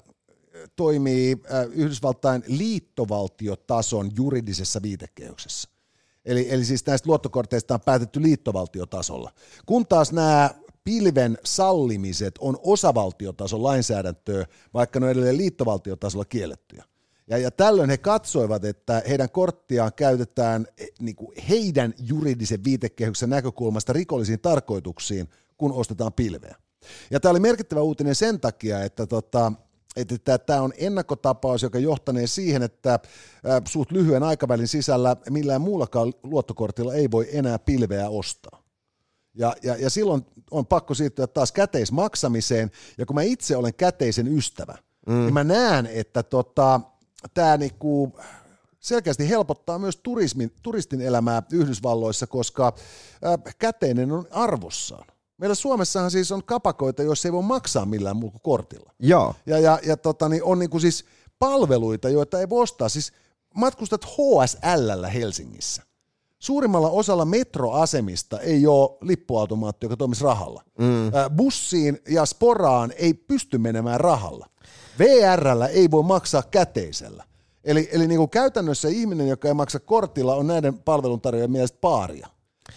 toimii 0.75 1.38
Yhdysvaltain 1.72 2.44
liittovaltiotason 2.48 4.12
juridisessa 4.16 4.82
viitekehyksessä. 4.82 5.70
Eli, 6.25 6.48
eli 6.50 6.66
siis 6.66 6.86
näistä 6.86 7.10
luottokorteista 7.10 7.74
on 7.74 7.82
päätetty 7.82 8.22
liittovaltiotasolla. 8.22 9.32
Kun 9.66 9.88
taas 9.88 10.12
nämä 10.12 10.50
pilven 10.84 11.38
sallimiset 11.44 12.36
on 12.39 12.58
osavaltiotason 12.63 13.63
lainsäädäntöä, 13.63 14.46
vaikka 14.74 15.00
ne 15.00 15.06
on 15.06 15.12
edelleen 15.12 15.38
liittovaltiotasolla 15.38 16.25
kiellettyjä. 16.25 16.84
Ja, 17.29 17.38
ja 17.38 17.51
tällöin 17.51 17.89
he 17.89 17.98
katsoivat, 17.98 18.65
että 18.65 19.03
heidän 19.10 19.29
korttiaan 19.29 19.91
käytetään 19.96 20.67
eh, 20.77 20.88
niin 21.00 21.15
kuin 21.15 21.41
heidän 21.50 21.93
juridisen 22.00 22.63
viitekehyksen 22.63 23.29
näkökulmasta 23.29 23.93
rikollisiin 23.93 24.39
tarkoituksiin, 24.39 25.29
kun 25.57 25.72
ostetaan 25.72 26.13
pilveä. 26.13 26.55
Ja 27.12 27.19
tämä 27.19 27.31
oli 27.31 27.39
merkittävä 27.39 27.81
uutinen 27.81 28.15
sen 28.15 28.39
takia, 28.39 28.84
että 28.84 29.07
tota, 29.07 29.51
että 29.96 30.38
tämä 30.38 30.62
on 30.62 30.74
ennakkotapaus, 30.77 31.63
joka 31.63 31.79
johtanee 31.79 32.27
siihen, 32.27 32.63
että 32.63 33.00
suut 33.67 33.91
lyhyen 33.91 34.24
aikavälin 34.24 34.67
sisällä 34.67 35.15
millään 35.29 35.62
muullakaan 35.62 36.13
luottokortilla 36.24 36.93
ei 36.93 37.12
voi 37.12 37.27
enää 37.31 37.60
pilveä 37.60 38.10
ostaa. 38.10 38.63
Ja, 39.34 39.55
ja, 39.63 39.75
ja 39.75 39.89
silloin 39.89 40.25
on 40.51 40.65
pakko 40.65 40.93
siirtyä 40.93 41.27
taas 41.27 41.51
käteismaksamiseen, 41.51 42.72
ja 42.98 43.05
kun 43.05 43.15
mä 43.15 43.22
itse 43.22 43.55
olen 43.55 43.74
käteisen 43.74 44.38
ystävä, 44.38 44.77
mm. 45.07 45.13
niin 45.13 45.34
mä 45.34 45.43
näen, 45.43 45.86
että 45.86 46.24
tota, 46.24 46.81
tämä 47.34 47.57
niinku 47.57 48.19
selkeästi 48.79 49.29
helpottaa 49.29 49.79
myös 49.79 50.00
turismin, 50.03 50.53
turistin 50.62 51.01
elämää 51.01 51.43
Yhdysvalloissa, 51.51 52.27
koska 52.27 52.74
käteinen 53.60 54.12
on 54.12 54.27
arvossaan. 54.31 55.07
Meillä 55.38 55.55
Suomessahan 55.55 56.12
siis 56.12 56.31
on 56.31 56.43
kapakoita, 56.43 57.03
joissa 57.03 57.27
ei 57.27 57.31
voi 57.31 57.43
maksaa 57.43 57.86
millään 57.86 58.17
muulla 58.17 58.39
kortilla. 58.43 58.93
Joo. 59.00 59.36
Ja, 59.46 59.60
ja, 59.60 59.79
ja 59.86 59.98
tota, 59.98 60.29
niin 60.29 60.43
on 60.43 60.60
niinku 60.60 60.79
siis 60.79 61.05
palveluita, 61.39 62.10
joita 62.10 62.39
ei 62.39 62.50
voi 62.50 62.63
ostaa. 62.63 62.89
Siis 62.89 63.13
matkustat 63.55 64.05
HSL 64.05 65.05
Helsingissä. 65.13 65.87
Suurimmalla 66.39 66.89
osalla 66.89 67.25
metroasemista 67.25 68.39
ei 68.39 68.67
ole 68.67 68.98
lippuautomaatti, 69.01 69.86
joka 69.86 69.98
toimisi 69.98 70.24
rahalla. 70.24 70.63
Mm. 70.79 71.36
Bussiin 71.36 72.00
ja 72.10 72.25
sporaan 72.25 72.94
ei 72.98 73.13
pysty 73.13 73.58
menemään 73.58 74.00
rahalla. 74.00 74.48
VRllä 75.00 75.67
ei 75.67 75.91
voi 75.91 76.03
maksaa 76.03 76.44
käteisellä. 76.51 77.24
Eli, 77.63 77.89
eli 77.91 78.08
niin 78.08 78.17
kuin 78.17 78.29
käytännössä 78.29 78.88
ihminen, 78.88 79.27
joka 79.27 79.48
ei 79.48 79.53
maksa 79.53 79.79
kortilla, 79.79 80.36
on 80.36 80.48
näiden 80.48 80.79
palveluntarjoajien 80.79 81.51
mielestä 81.51 81.77
paaria. 81.82 82.27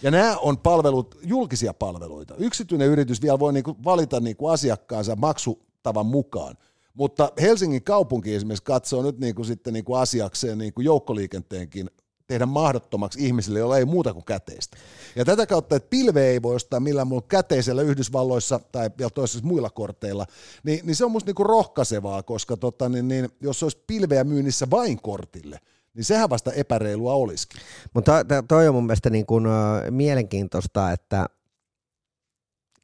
Ja 0.01 0.11
nämä 0.11 0.37
on 0.37 0.57
palvelut, 0.57 1.17
julkisia 1.23 1.73
palveluita. 1.73 2.35
Yksityinen 2.37 2.87
yritys 2.87 3.21
vielä 3.21 3.39
voi 3.39 3.53
niin 3.53 3.63
kuin 3.63 3.77
valita 3.83 4.19
niin 4.19 4.35
kuin 4.35 4.53
asiakkaansa 4.53 5.15
maksutavan 5.15 6.05
mukaan. 6.05 6.57
Mutta 6.93 7.31
Helsingin 7.41 7.83
kaupunki 7.83 8.35
esimerkiksi 8.35 8.63
katsoo 8.63 9.01
nyt 9.01 9.19
niin 9.19 9.35
kuin 9.35 9.45
sitten 9.45 9.73
niin 9.73 9.85
kuin 9.85 9.99
asiakseen 9.99 10.57
niin 10.57 10.73
kuin 10.73 10.85
joukkoliikenteenkin 10.85 11.89
tehdä 12.31 12.45
mahdottomaksi 12.45 13.25
ihmisille, 13.25 13.59
joilla 13.59 13.77
ei 13.77 13.85
muuta 13.85 14.13
kuin 14.13 14.25
käteistä. 14.25 14.77
Ja 15.15 15.25
tätä 15.25 15.45
kautta, 15.45 15.75
että 15.75 15.89
pilve 15.89 16.27
ei 16.27 16.41
voi 16.41 16.55
ostaa 16.55 16.79
millään 16.79 17.07
muulla 17.07 17.25
käteisellä 17.27 17.81
Yhdysvalloissa 17.81 18.59
tai 18.71 18.89
vielä 18.97 19.09
toisessa 19.09 19.47
muilla 19.47 19.69
korteilla, 19.69 20.25
niin, 20.63 20.79
niin 20.85 20.95
se 20.95 21.05
on 21.05 21.11
musta 21.11 21.29
niinku 21.29 21.43
rohkaisevaa, 21.43 22.23
koska 22.23 22.57
tota, 22.57 22.89
niin, 22.89 23.07
niin, 23.07 23.29
jos 23.41 23.63
olisi 23.63 23.83
pilveä 23.87 24.23
myynnissä 24.23 24.67
vain 24.71 25.01
kortille, 25.01 25.59
niin 25.93 26.05
sehän 26.05 26.29
vasta 26.29 26.51
epäreilua 26.51 27.13
olisikin. 27.13 27.61
Mutta 27.93 28.11
toi 28.47 28.67
on 28.67 28.75
mun 28.75 28.85
mielestä 28.85 29.09
niin 29.09 29.25
kuin, 29.25 29.47
uh, 29.47 29.53
mielenkiintoista, 29.89 30.91
että 30.91 31.25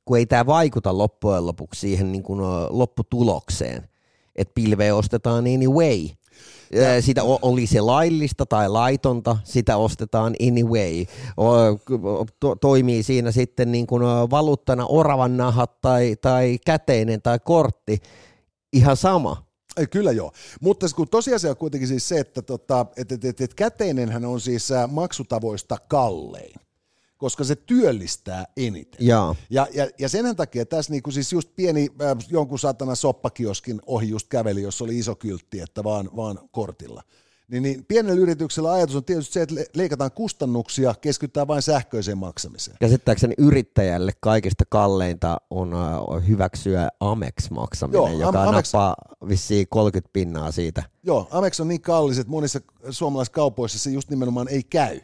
kun 0.05 0.17
ei 0.17 0.25
tämä 0.25 0.45
vaikuta 0.45 0.97
loppujen 0.97 1.45
lopuksi 1.45 1.81
siihen 1.81 2.11
niin 2.11 2.23
kuin, 2.23 2.41
uh, 2.41 2.47
lopputulokseen, 2.69 3.89
että 4.35 4.53
pilveä 4.55 4.95
ostetaan 4.95 5.45
anyway, 5.55 6.07
ja, 6.71 7.01
sitä 7.01 7.23
oli 7.23 7.67
se 7.67 7.81
laillista 7.81 8.45
tai 8.45 8.69
laitonta, 8.69 9.37
sitä 9.43 9.77
ostetaan 9.77 10.35
anyway. 10.47 11.05
To, 12.39 12.55
toimii 12.55 13.03
siinä 13.03 13.31
sitten 13.31 13.71
niin 13.71 13.87
kuin 13.87 14.03
valuuttana 14.29 14.85
oravan 14.85 15.37
nahat 15.37 15.81
tai, 15.81 16.15
tai 16.21 16.57
käteinen 16.65 17.21
tai 17.21 17.39
kortti, 17.39 17.97
ihan 18.73 18.97
sama. 18.97 19.47
Ei, 19.77 19.87
kyllä 19.87 20.11
joo, 20.11 20.31
mutta 20.61 20.85
kun 20.95 21.07
tosiasia 21.07 21.49
on 21.49 21.57
kuitenkin 21.57 21.87
siis 21.87 22.07
se, 22.09 22.19
että 22.19 22.41
tota, 22.41 22.85
et, 22.97 23.11
et, 23.11 23.25
et, 23.25 23.41
et 23.41 23.53
käteinenhän 23.53 24.25
on 24.25 24.41
siis 24.41 24.69
maksutavoista 24.87 25.77
kallein 25.87 26.66
koska 27.17 27.43
se 27.43 27.55
työllistää 27.55 28.45
eniten. 28.57 29.07
Ja, 29.07 29.35
ja, 29.49 29.67
ja, 29.73 29.87
ja 29.99 30.09
sen 30.09 30.35
takia 30.35 30.65
tässä 30.65 30.91
niinku 30.91 31.11
siis 31.11 31.33
just 31.33 31.49
pieni 31.55 31.89
äh, 32.01 32.17
jonkun 32.29 32.59
satana 32.59 32.95
soppakioskin 32.95 33.81
ohi 33.85 34.09
just 34.09 34.27
käveli, 34.27 34.61
jossa 34.61 34.83
oli 34.83 34.97
iso 34.97 35.15
kyltti, 35.15 35.59
että 35.59 35.83
vaan, 35.83 36.09
vaan 36.15 36.39
kortilla. 36.51 37.03
Niin, 37.51 37.63
niin 37.63 37.85
pienellä 37.87 38.21
yrityksellä 38.21 38.71
ajatus 38.71 38.95
on 38.95 39.03
tietysti 39.03 39.33
se, 39.33 39.41
että 39.41 39.55
leikataan 39.73 40.11
kustannuksia, 40.11 40.95
keskitytään 41.01 41.47
vain 41.47 41.61
sähköiseen 41.61 42.17
maksamiseen. 42.17 42.77
Käsittääkseni 42.79 43.33
yrittäjälle 43.37 44.11
kaikista 44.19 44.63
kalleinta 44.69 45.41
on 45.49 45.73
uh, 45.73 46.27
hyväksyä 46.27 46.89
Amex-maksaminen, 46.99 47.97
Joo, 47.97 48.19
joka 48.19 48.41
Am- 48.43 48.47
Amex... 48.47 48.73
nappaa 48.73 48.95
vissiin 49.27 49.67
30 49.69 50.09
pinnaa 50.13 50.51
siitä. 50.51 50.83
Joo, 51.03 51.27
Amex 51.31 51.59
on 51.59 51.67
niin 51.67 51.81
kallis, 51.81 52.19
että 52.19 52.31
monissa 52.31 52.59
suomalaisissa 52.89 53.33
kaupoissa 53.33 53.79
se 53.79 53.89
just 53.89 54.09
nimenomaan 54.09 54.47
ei 54.47 54.63
käy. 54.63 54.99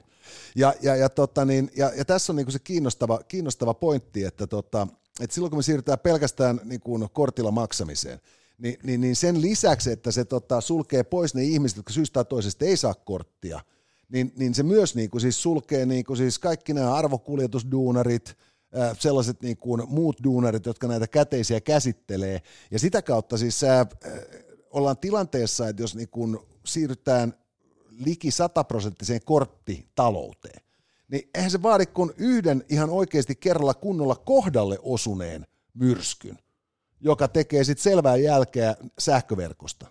Ja, 0.56 0.74
ja, 0.82 0.96
ja, 0.96 1.10
tota 1.10 1.46
niin, 1.46 1.72
ja, 1.78 1.92
ja 1.96 2.06
tässä 2.06 2.32
on 2.32 2.36
niin 2.36 2.52
se 2.52 2.60
kiinnostava, 2.60 3.20
kiinnostava 3.28 3.74
pointti, 3.74 4.24
että, 4.24 4.48
tota, 4.48 4.88
että 5.22 5.34
silloin 5.34 5.52
kun 5.52 5.60
me 5.60 5.64
siirrytään 5.64 6.00
pelkästään 6.00 6.60
niin 6.64 6.82
kuin 6.82 7.10
kortilla 7.14 7.52
maksamiseen, 7.52 8.20
niin, 8.58 8.78
niin, 8.84 9.02
niin 9.02 9.16
sen 9.16 9.42
lisäksi, 9.42 9.92
että 9.92 10.12
se 10.12 10.26
tota, 10.26 10.62
sulkee 10.62 11.04
pois 11.04 11.36
ne 11.36 11.44
ihmiset, 11.44 11.78
jotka 11.78 11.94
syystä 11.94 12.14
tai 12.14 12.26
toisesta 12.26 12.66
ei 12.66 12.78
saa 12.78 12.94
korttia, 12.94 13.62
niin, 14.10 14.34
niin 14.36 14.54
se 14.54 14.64
myös 14.64 14.96
niin 14.96 15.10
kuin 15.10 15.22
siis 15.22 15.44
sulkee 15.44 15.86
niin 15.86 16.06
kuin 16.06 16.18
siis 16.18 16.40
kaikki 16.40 16.74
nämä 16.74 16.96
arvokuljetusduunarit, 16.96 18.38
sellaiset 19.00 19.42
niin 19.42 19.58
kuin 19.58 19.82
muut 19.88 20.24
duunarit, 20.24 20.66
jotka 20.66 20.88
näitä 20.88 21.08
käteisiä 21.08 21.62
käsittelee. 21.62 22.42
Ja 22.72 22.80
sitä 22.80 23.02
kautta 23.02 23.38
siis 23.38 23.62
ollaan 24.70 24.98
tilanteessa, 24.98 25.68
että 25.68 25.84
jos 25.84 25.96
niin 25.96 26.10
kuin 26.10 26.38
siirrytään 26.66 27.34
liki 28.06 28.32
sataprosenttiseen 28.32 29.22
korttitalouteen, 29.26 30.64
niin 31.08 31.30
eihän 31.36 31.52
se 31.52 31.62
vaadi 31.62 31.86
kuin 31.86 32.12
yhden 32.18 32.66
ihan 32.70 32.90
oikeasti 32.90 33.36
kerralla 33.36 33.74
kunnolla 33.74 34.16
kohdalle 34.16 34.80
osuneen 34.82 35.48
myrskyn, 35.74 36.40
joka 37.02 37.28
tekee 37.28 37.64
sitten 37.64 37.84
selvää 37.84 38.16
jälkeä 38.16 38.76
sähköverkosta. 39.00 39.88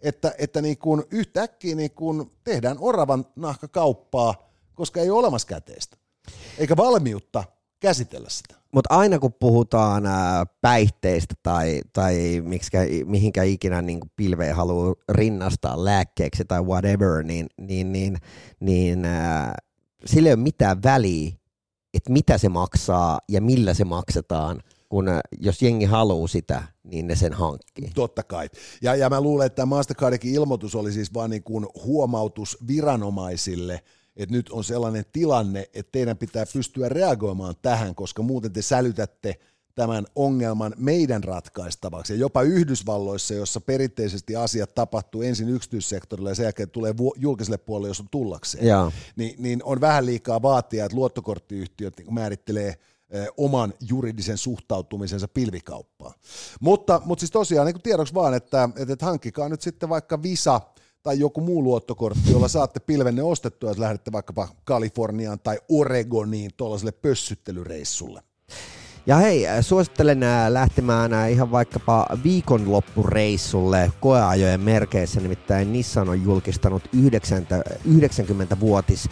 että, 0.00 0.34
että 0.38 0.62
niin 0.62 0.78
kuin 0.78 1.04
yhtäkkiä 1.10 1.74
niin 1.74 1.90
kuin 1.90 2.30
tehdään 2.44 2.76
oravan 2.80 3.26
nahkakauppaa, 3.36 4.50
koska 4.74 5.00
ei 5.00 5.10
ole 5.10 5.18
olemassa 5.18 5.48
käteistä, 5.48 5.96
eikä 6.58 6.76
valmiutta 6.76 7.44
käsitellä 7.80 8.28
sitä. 8.30 8.61
Mutta 8.74 8.94
aina 8.94 9.18
kun 9.18 9.32
puhutaan 9.32 10.02
päihteistä 10.60 11.34
tai, 11.42 11.80
tai 11.92 12.42
miksikä, 12.44 12.78
mihinkä 13.04 13.42
ikinä 13.42 13.82
niin 13.82 14.00
pilveen 14.16 14.56
haluaa 14.56 14.94
rinnastaa 15.08 15.84
lääkkeeksi 15.84 16.44
tai 16.44 16.62
whatever, 16.62 17.22
niin, 17.22 17.46
niin, 17.60 17.92
niin, 17.92 18.16
niin 18.60 19.04
ää, 19.04 19.54
sillä 20.06 20.28
ei 20.28 20.34
ole 20.34 20.42
mitään 20.42 20.82
väliä, 20.82 21.32
että 21.94 22.12
mitä 22.12 22.38
se 22.38 22.48
maksaa 22.48 23.18
ja 23.28 23.40
millä 23.40 23.74
se 23.74 23.84
maksetaan, 23.84 24.60
kun 24.88 25.06
jos 25.40 25.62
jengi 25.62 25.84
haluaa 25.84 26.28
sitä, 26.28 26.62
niin 26.84 27.06
ne 27.06 27.16
sen 27.16 27.32
hankkii. 27.32 27.90
Totta 27.94 28.22
kai. 28.22 28.48
Ja, 28.82 28.94
ja 28.94 29.10
mä 29.10 29.20
luulen, 29.20 29.46
että 29.46 29.66
Mastercardikin 29.66 30.34
ilmoitus 30.34 30.74
oli 30.74 30.92
siis 30.92 31.14
vain 31.14 31.30
niin 31.30 31.42
kuin 31.42 31.66
huomautus 31.84 32.58
viranomaisille– 32.66 33.82
että 34.16 34.34
nyt 34.34 34.50
on 34.50 34.64
sellainen 34.64 35.04
tilanne, 35.12 35.68
että 35.74 35.92
teidän 35.92 36.16
pitää 36.16 36.44
pystyä 36.52 36.88
reagoimaan 36.88 37.54
tähän, 37.62 37.94
koska 37.94 38.22
muuten 38.22 38.52
te 38.52 38.62
sälytätte 38.62 39.38
tämän 39.74 40.06
ongelman 40.14 40.74
meidän 40.76 41.24
ratkaistavaksi. 41.24 42.12
Ja 42.12 42.18
jopa 42.18 42.42
Yhdysvalloissa, 42.42 43.34
jossa 43.34 43.60
perinteisesti 43.60 44.36
asiat 44.36 44.74
tapahtuu 44.74 45.22
ensin 45.22 45.48
yksityissektorilla 45.48 46.28
ja 46.28 46.34
sen 46.34 46.44
jälkeen 46.44 46.70
tulee 46.70 46.94
julkiselle 47.16 47.58
puolelle, 47.58 47.88
jos 47.88 48.00
on 48.00 48.08
tullakseen, 48.10 48.64
niin, 49.16 49.34
niin 49.38 49.60
on 49.64 49.80
vähän 49.80 50.06
liikaa 50.06 50.42
vaatia, 50.42 50.84
että 50.84 50.96
luottokorttiyhtiöt 50.96 51.98
niin 51.98 52.14
määrittelee 52.14 52.76
oman 53.36 53.74
juridisen 53.88 54.38
suhtautumisensa 54.38 55.28
pilvikauppaan. 55.28 56.14
Mutta, 56.60 57.00
mutta 57.04 57.20
siis 57.20 57.30
tosiaan 57.30 57.66
niin 57.66 57.82
tiedoksi 57.82 58.14
vaan, 58.14 58.34
että, 58.34 58.68
että 58.76 59.06
hankkikaa 59.06 59.48
nyt 59.48 59.60
sitten 59.60 59.88
vaikka 59.88 60.22
Visa– 60.22 60.60
tai 61.02 61.18
joku 61.18 61.40
muu 61.40 61.62
luottokortti, 61.62 62.32
jolla 62.32 62.48
saatte 62.48 62.80
pilvenne 62.80 63.22
ostettua, 63.22 63.70
jos 63.70 63.78
lähdette 63.78 64.12
vaikkapa 64.12 64.48
Kaliforniaan 64.64 65.40
tai 65.40 65.58
Oregoniin 65.68 66.50
tuollaiselle 66.56 66.92
pössyttelyreissulle. 66.92 68.22
Ja 69.06 69.16
hei, 69.16 69.46
äh, 69.46 69.60
suosittelen 69.60 70.22
äh, 70.22 70.48
lähtemään 70.48 71.12
äh, 71.12 71.32
ihan 71.32 71.50
vaikkapa 71.50 72.06
viikonloppureissulle 72.24 73.92
koeajojen 74.00 74.60
merkeissä, 74.60 75.20
nimittäin 75.20 75.72
Nissan 75.72 76.08
on 76.08 76.24
julkistanut 76.24 76.82
90-vuotis 77.88 79.08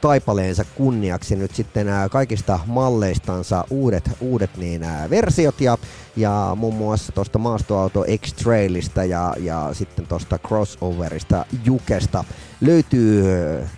taipaleensa 0.00 0.64
kunniaksi. 0.64 1.36
Nyt 1.36 1.54
sitten 1.54 1.86
kaikista 2.10 2.60
malleistansa 2.66 3.64
uudet, 3.70 4.10
uudet 4.20 4.56
niin, 4.56 4.86
versiot 5.10 5.60
ja, 5.60 5.78
ja 6.16 6.56
muun 6.56 6.74
muassa 6.74 7.12
tuosta 7.12 7.38
maastoauto 7.38 8.04
X-Trailista 8.18 9.04
ja, 9.04 9.34
ja 9.38 9.68
sitten 9.72 10.06
tuosta 10.06 10.38
crossoverista 10.38 11.46
Jukesta 11.64 12.24
löytyy 12.60 13.24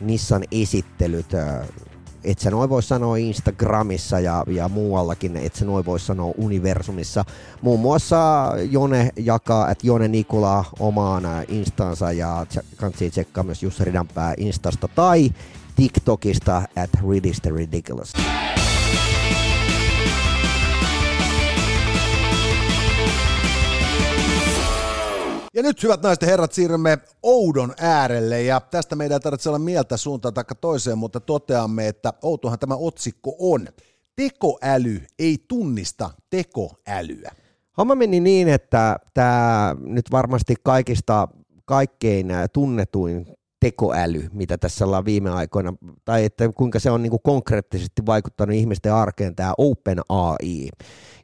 Nissan 0.01 0.45
esittelyt 0.53 1.31
et 2.27 2.39
sä 2.39 2.51
noin 2.51 2.71
voi 2.71 2.83
sanoa 2.83 3.17
Instagramissa 3.17 4.21
ja, 4.21 4.45
ja 4.47 4.69
muuallakin, 4.69 5.37
et 5.37 5.55
sä 5.55 5.65
noin 5.65 5.85
voi 5.85 6.01
sanoa 6.01 6.35
universumissa. 6.37 7.25
Muun 7.63 7.81
muassa 7.81 8.53
Jone 8.71 9.11
jakaa, 9.17 9.71
että 9.71 9.87
Jone 9.87 10.09
Nikula 10.09 10.65
omaan 10.79 11.25
instansa 11.49 12.13
ja 12.13 12.47
kansi 12.77 13.11
tsekkaa 13.11 13.45
myös 13.45 13.63
Jussi 13.63 13.85
Ridanpää 13.85 14.35
Instasta 14.37 14.89
tai 14.89 15.31
TikTokista 15.77 16.57
at 16.57 16.91
Ridiculous. 17.57 18.13
Ja 25.57 25.63
nyt 25.63 25.83
hyvät 25.83 26.03
naiset 26.03 26.23
ja 26.23 26.29
herrat 26.29 26.53
siirrymme 26.53 26.99
Oudon 27.23 27.75
äärelle 27.79 28.43
ja 28.43 28.61
tästä 28.61 28.97
meidän 28.97 29.17
ei 29.17 29.21
tarvitse 29.21 29.49
olla 29.49 29.59
mieltä 29.59 29.97
suuntaan 29.97 30.35
tai 30.35 30.45
toiseen, 30.61 30.99
mutta 30.99 31.21
toteamme, 31.21 31.89
että 31.89 32.13
outohan 32.23 32.59
tämä 32.59 32.75
otsikko 32.75 33.37
on. 33.39 33.69
Tekoäly 34.17 35.03
ei 35.19 35.39
tunnista 35.49 36.11
tekoälyä. 36.31 37.31
Homma 37.79 37.95
meni 37.95 38.21
niin, 38.21 38.49
että 38.49 38.97
tämä 39.15 39.77
nyt 39.81 40.11
varmasti 40.11 40.55
kaikista 40.63 41.29
kaikkein 41.65 42.27
tunnetuin 42.53 43.27
tekoäly, 43.61 44.29
mitä 44.33 44.59
tässä 44.59 44.85
ollaan 44.85 45.05
viime 45.05 45.31
aikoina, 45.31 45.75
tai 46.05 46.25
että 46.25 46.49
kuinka 46.49 46.79
se 46.79 46.91
on 46.91 47.03
niin 47.03 47.11
kuin 47.11 47.21
konkreettisesti 47.23 48.07
vaikuttanut 48.07 48.57
ihmisten 48.57 48.95
arkeen, 48.95 49.37
tämä 49.37 49.55
Open 49.59 50.01
AI, 50.09 50.69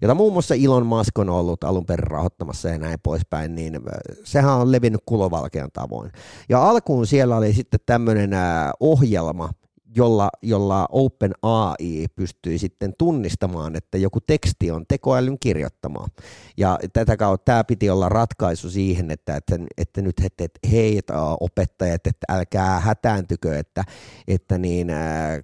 jota 0.03 0.15
muun 0.15 0.33
muassa 0.33 0.55
Elon 0.55 0.87
Musk 0.87 1.19
on 1.19 1.31
ollut 1.31 1.65
alun 1.65 1.87
perin 1.87 2.07
rahoittamassa 2.07 2.69
ja 2.69 2.79
näin 2.79 2.99
poispäin, 3.03 3.55
niin 3.55 3.75
äh, 3.77 3.83
sehän 4.25 4.55
on 4.55 4.73
levinnyt 4.73 5.01
kulovalkean 5.07 5.71
tavoin. 5.73 6.13
Ja 6.49 6.69
alkuun 6.69 7.07
siellä 7.07 7.37
oli 7.37 7.53
sitten 7.53 7.81
tämmöinen 7.87 8.33
äh, 8.33 8.71
ohjelma, 8.81 9.51
jolla, 9.97 10.31
jolla 10.43 10.89
OpenAI 10.91 12.07
pystyy 12.17 12.59
sitten 12.59 12.95
tunnistamaan, 12.99 13.77
että 13.77 13.99
joku 13.99 14.21
teksti 14.21 14.71
on 14.71 14.85
tekoälyn 14.89 15.39
kirjoittamaa. 15.39 16.09
Ja 16.57 16.79
tätä 16.93 17.17
kautta 17.17 17.45
tämä 17.45 17.65
piti 17.65 17.91
olla 17.91 18.09
ratkaisu 18.09 18.71
siihen, 18.71 19.11
että, 19.11 19.37
että, 19.37 19.59
että 19.79 20.03
nyt 20.03 20.21
että, 20.25 20.45
että 20.45 20.69
hei 20.71 21.01
opettajat, 21.41 22.07
että 22.07 22.27
älkää 22.29 22.81
hätääntykö, 22.81 23.59
että, 23.59 23.85
että 24.29 24.59
niin, 24.59 24.93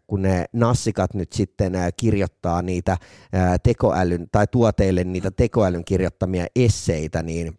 kun 0.06 0.22
ne 0.22 0.44
nassikat 0.52 1.14
nyt 1.14 1.32
sitten 1.32 1.72
kirjoittaa 1.96 2.62
niitä 2.62 2.96
tekoälyn 3.62 4.26
tai 4.32 4.46
tuoteille 4.46 5.04
niitä 5.04 5.30
tekoälyn 5.30 5.84
kirjoittamia 5.84 6.46
esseitä, 6.56 7.22
niin 7.22 7.58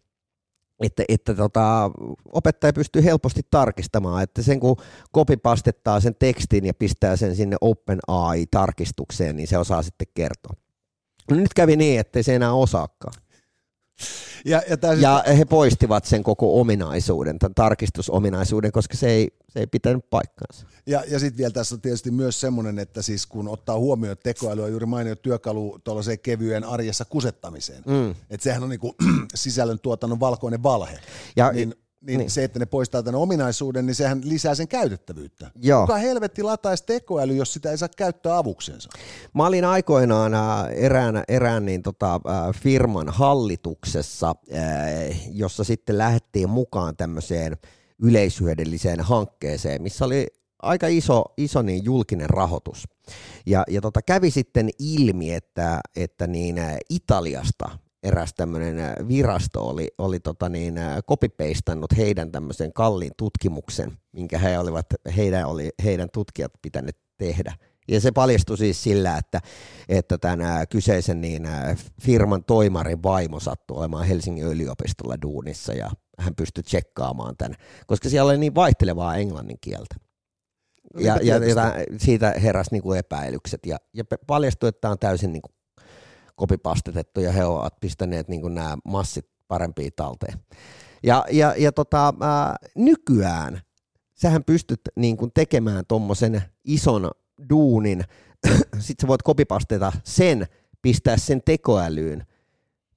että, 0.81 1.03
että 1.09 1.33
tota, 1.35 1.91
opettaja 2.31 2.73
pystyy 2.73 3.03
helposti 3.03 3.41
tarkistamaan, 3.51 4.23
että 4.23 4.41
sen 4.41 4.59
kun 4.59 4.77
kopipastettaa 5.11 5.99
sen 5.99 6.15
tekstin 6.15 6.65
ja 6.65 6.73
pistää 6.73 7.15
sen 7.15 7.35
sinne 7.35 7.57
OpenAI-tarkistukseen, 7.61 9.35
niin 9.35 9.47
se 9.47 9.57
osaa 9.57 9.81
sitten 9.83 10.07
kertoa. 10.13 10.53
No 11.31 11.37
nyt 11.37 11.53
kävi 11.53 11.75
niin, 11.75 11.99
että 11.99 12.23
se 12.23 12.35
enää 12.35 12.53
osaakaan. 12.53 13.13
Ja, 14.45 14.61
ja, 14.69 14.77
siis... 14.89 15.01
ja 15.01 15.23
he 15.37 15.45
poistivat 15.45 16.05
sen 16.05 16.23
koko 16.23 16.61
ominaisuuden, 16.61 17.39
tämän 17.39 17.55
tarkistusominaisuuden, 17.55 18.71
koska 18.71 18.97
se 18.97 19.09
ei, 19.09 19.27
se 19.49 19.59
ei 19.59 19.67
pitänyt 19.67 20.09
paikkaansa. 20.09 20.65
Ja, 20.85 21.03
ja 21.07 21.19
sitten 21.19 21.37
vielä 21.37 21.51
tässä 21.51 21.75
on 21.75 21.81
tietysti 21.81 22.11
myös 22.11 22.41
semmoinen, 22.41 22.79
että 22.79 23.01
siis 23.01 23.27
kun 23.27 23.47
ottaa 23.47 23.79
huomioon, 23.79 24.11
että 24.11 24.23
tekoäly 24.23 24.63
on 24.63 24.71
juuri 24.71 24.85
mainio 24.85 25.15
työkalu 25.15 25.79
tuollaiseen 25.83 26.19
kevyen 26.19 26.63
arjessa 26.63 27.05
kusettamiseen, 27.05 27.83
mm. 27.87 28.09
että 28.29 28.43
sehän 28.43 28.63
on 28.63 28.69
niinku 28.69 28.95
sisällön 29.35 29.79
tuotannon 29.79 30.19
valkoinen 30.19 30.63
valhe, 30.63 30.99
ja, 31.35 31.51
niin 31.51 31.75
niin, 32.01 32.17
niin 32.17 32.29
se, 32.29 32.43
että 32.43 32.59
ne 32.59 32.65
poistaa 32.65 33.03
tämän 33.03 33.21
ominaisuuden, 33.21 33.85
niin 33.85 33.95
sehän 33.95 34.21
lisää 34.23 34.55
sen 34.55 34.67
käytettävyyttä. 34.67 35.51
Joo. 35.55 35.81
Kuka 35.81 35.97
helvetti 35.97 36.43
lataisi 36.43 36.83
tekoäly, 36.85 37.35
jos 37.35 37.53
sitä 37.53 37.71
ei 37.71 37.77
saa 37.77 37.89
käyttää 37.97 38.37
avuksensa? 38.37 38.89
Mä 39.33 39.47
olin 39.47 39.65
aikoinaan 39.65 40.33
äh, 40.33 40.65
erään, 40.71 41.23
erään 41.27 41.65
niin 41.65 41.83
tota, 41.83 42.15
äh, 42.15 42.61
firman 42.61 43.09
hallituksessa, 43.09 44.35
äh, 44.53 45.29
jossa 45.31 45.63
sitten 45.63 45.97
lähdettiin 45.97 46.49
mukaan 46.49 46.97
tämmöiseen 46.97 47.57
yleishyödylliseen 48.01 48.99
hankkeeseen, 48.99 49.81
missä 49.81 50.05
oli 50.05 50.27
aika 50.61 50.87
iso, 50.87 51.23
iso 51.37 51.61
niin 51.61 51.83
julkinen 51.83 52.29
rahoitus. 52.29 52.87
Ja, 53.45 53.63
ja 53.67 53.81
tota, 53.81 54.01
kävi 54.01 54.31
sitten 54.31 54.69
ilmi, 54.79 55.33
että, 55.33 55.79
että 55.95 56.27
niin 56.27 56.55
Italiasta 56.89 57.69
eräs 58.03 58.33
tämmöinen 58.33 59.07
virasto 59.07 59.67
oli, 59.67 59.87
oli 59.97 60.19
tota 60.19 60.49
niin, 60.49 60.75
kopipeistannut 61.05 61.97
heidän 61.97 62.31
tämmöisen 62.31 62.73
kalliin 62.73 63.11
tutkimuksen, 63.17 63.97
minkä 64.11 64.39
he 64.39 64.59
olivat, 64.59 64.85
heidän, 65.17 65.45
oli, 65.45 65.69
heidän 65.83 66.09
tutkijat 66.13 66.51
pitäneet 66.61 66.97
tehdä. 67.17 67.53
Ja 67.87 68.01
se 68.01 68.11
paljastui 68.11 68.57
siis 68.57 68.83
sillä, 68.83 69.17
että, 69.17 69.41
että 69.89 70.17
tämän 70.17 70.67
kyseisen 70.69 71.21
niin, 71.21 71.47
firman 72.01 72.43
toimarin 72.43 73.03
vaimo 73.03 73.39
sattui 73.39 73.77
olemaan 73.77 74.05
Helsingin 74.05 74.45
yliopistolla 74.45 75.15
duunissa 75.21 75.73
ja 75.73 75.91
hän 76.19 76.35
pystyi 76.35 76.63
tsekkaamaan 76.63 77.37
tämän, 77.37 77.55
koska 77.87 78.09
siellä 78.09 78.29
oli 78.29 78.37
niin 78.37 78.55
vaihtelevaa 78.55 79.15
englannin 79.15 79.57
kieltä. 79.61 79.95
Ja, 80.97 81.19
ja, 81.23 81.37
ja 81.37 81.73
siitä 81.97 82.33
heräsi 82.43 82.71
niin 82.71 82.83
kuin 82.83 82.99
epäilykset 82.99 83.65
ja, 83.65 83.77
ja 83.93 84.03
paljastui, 84.27 84.69
että 84.69 84.81
tämä 84.81 84.91
on 84.91 84.99
täysin 84.99 85.33
niin 85.33 85.41
kuin 85.41 85.51
kopipastetettu 86.39 87.19
ja 87.19 87.31
he 87.31 87.45
ovat 87.45 87.79
pistäneet 87.79 88.27
niin 88.27 88.53
nämä 88.53 88.77
massit 88.85 89.29
parempiin 89.47 89.91
talteen. 89.95 90.39
Ja, 91.03 91.25
ja, 91.31 91.53
ja 91.57 91.71
tota, 91.71 92.13
ää, 92.21 92.55
nykyään 92.75 93.61
sähän 94.15 94.43
pystyt 94.43 94.81
niin 94.95 95.17
kuin 95.17 95.31
tekemään 95.33 95.83
tuommoisen 95.87 96.41
ison 96.63 97.11
duunin, 97.49 98.03
sitten 98.79 99.03
sä 99.03 99.07
voit 99.07 99.21
kopipasteta 99.21 99.91
sen, 100.03 100.47
pistää 100.81 101.17
sen 101.17 101.41
tekoälyyn 101.45 102.25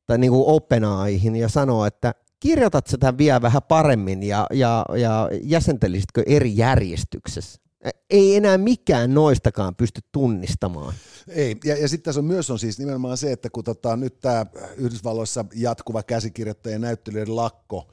tai 0.07 0.19
niin 0.19 0.31
kuin 0.31 0.45
OpenAIhin 0.47 1.37
ja 1.37 1.49
sanoa, 1.49 1.87
että 1.87 2.15
kirjoitat 2.41 2.87
sä 2.87 2.99
tämän 2.99 3.19
vielä 3.19 3.43
vähän 3.43 3.63
paremmin 3.69 4.23
ja, 4.23 4.47
ja, 4.53 4.85
ja 4.97 5.29
jäsentelisitkö 5.43 6.23
eri 6.27 6.57
järjestyksessä? 6.57 7.62
Ei 8.11 8.37
enää 8.37 8.59
mikään 8.59 9.15
noistakaan 9.15 9.75
pysty 9.77 10.01
tunnistamaan. 10.13 10.95
Ei, 11.29 11.57
ja, 11.65 11.77
ja 11.77 11.89
sitten 11.89 12.05
tässä 12.05 12.21
on 12.21 12.25
myös 12.25 12.51
on 12.51 12.59
siis 12.59 12.79
nimenomaan 12.79 13.17
se, 13.17 13.33
että 13.33 13.51
kun 13.51 13.65
tota, 13.65 13.97
nyt 13.97 14.21
tämä 14.21 14.47
Yhdysvalloissa 14.77 15.45
jatkuva 15.55 16.03
käsikirjoittajien 16.03 16.81
näyttelijöiden 16.81 17.37
lakko 17.37 17.89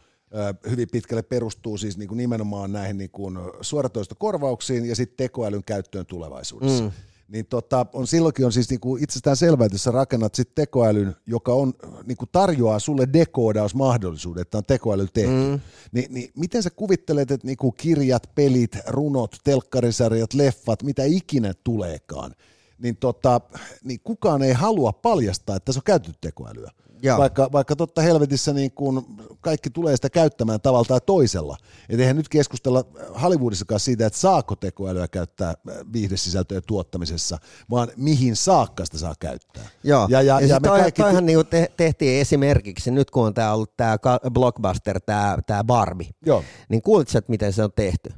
hyvin 0.69 0.88
pitkälle 0.91 1.23
perustuu 1.23 1.78
siis 1.78 1.97
niin 1.97 2.08
kuin 2.08 2.17
nimenomaan 2.17 2.71
näihin 2.71 2.97
niin 2.97 3.10
kuin 3.10 3.38
suoratoistokorvauksiin 3.62 4.86
ja 4.86 4.95
sitten 4.95 5.17
tekoälyn 5.17 5.63
käyttöön 5.63 6.06
tulevaisuudessa. 6.06 6.84
Mm. 6.84 6.91
Niin 7.29 7.45
tota, 7.45 7.85
on 7.93 8.07
silloinkin 8.07 8.45
on 8.45 8.51
siis 8.51 8.69
niinku 8.69 8.95
itsestään 8.95 9.37
selvää, 9.37 9.65
että 9.65 9.77
sä 9.77 9.91
rakennat 9.91 10.35
sit 10.35 10.55
tekoälyn, 10.55 11.15
joka 11.25 11.53
on, 11.53 11.73
niinku 12.05 12.25
tarjoaa 12.25 12.79
sulle 12.79 13.07
dekoodausmahdollisuuden, 13.13 14.41
että 14.41 14.57
on 14.57 14.65
tekoäly 14.65 15.07
tehty. 15.13 15.31
Mm. 15.31 15.59
Ni, 15.91 16.05
niin 16.09 16.31
miten 16.37 16.63
sä 16.63 16.69
kuvittelet, 16.69 17.31
että 17.31 17.47
niinku 17.47 17.71
kirjat, 17.71 18.29
pelit, 18.35 18.77
runot, 18.87 19.35
telkkarisarjat, 19.43 20.33
leffat, 20.33 20.83
mitä 20.83 21.03
ikinä 21.03 21.53
tuleekaan, 21.63 22.35
niin, 22.77 22.97
tota, 22.97 23.41
niin 23.83 23.99
kukaan 24.03 24.43
ei 24.43 24.53
halua 24.53 24.93
paljastaa, 24.93 25.55
että 25.55 25.71
se 25.71 25.79
on 25.79 25.83
käytetty 25.83 26.17
tekoälyä. 26.21 26.71
Joo. 27.01 27.17
Vaikka, 27.17 27.49
vaikka 27.51 27.75
totta 27.75 28.01
helvetissä 28.01 28.53
niin 28.53 28.71
kun 28.71 29.05
kaikki 29.41 29.69
tulee 29.69 29.95
sitä 29.95 30.09
käyttämään 30.09 30.62
tavalla 30.62 30.85
tai 30.85 30.99
toisella. 31.05 31.57
Et 31.89 31.99
eihän 31.99 32.15
nyt 32.15 32.29
keskustella 32.29 32.83
Hollywoodissakaan 33.21 33.79
siitä, 33.79 34.05
että 34.05 34.19
saako 34.19 34.55
tekoälyä 34.55 35.07
käyttää 35.07 35.49
äh, 35.49 35.75
viihdesisältöjen 35.93 36.63
tuottamisessa, 36.67 37.38
vaan 37.69 37.88
mihin 37.97 38.35
saakka 38.35 38.85
sitä 38.85 38.97
saa 38.97 39.13
käyttää. 39.19 39.63
Joo, 39.83 40.07
ja, 40.09 40.21
ja, 40.21 40.41
ja, 40.41 40.47
ja 40.47 40.59
me 40.59 40.67
toi, 40.67 40.79
kaikki... 40.79 41.01
toihan 41.01 41.25
niin 41.25 41.45
te, 41.49 41.71
tehtiin 41.77 42.21
esimerkiksi, 42.21 42.91
nyt 42.91 43.12
kun 43.12 43.25
on 43.25 43.33
tää 43.33 43.53
ollut 43.53 43.77
tämä 43.77 43.97
blockbuster, 44.33 44.99
tämä 44.99 45.38
tää 45.47 45.63
Barbie, 45.63 46.09
Joo. 46.25 46.43
niin 46.69 46.81
kuulitko 46.81 47.17
että 47.17 47.31
miten 47.31 47.53
se 47.53 47.63
on 47.63 47.71
tehty? 47.75 48.13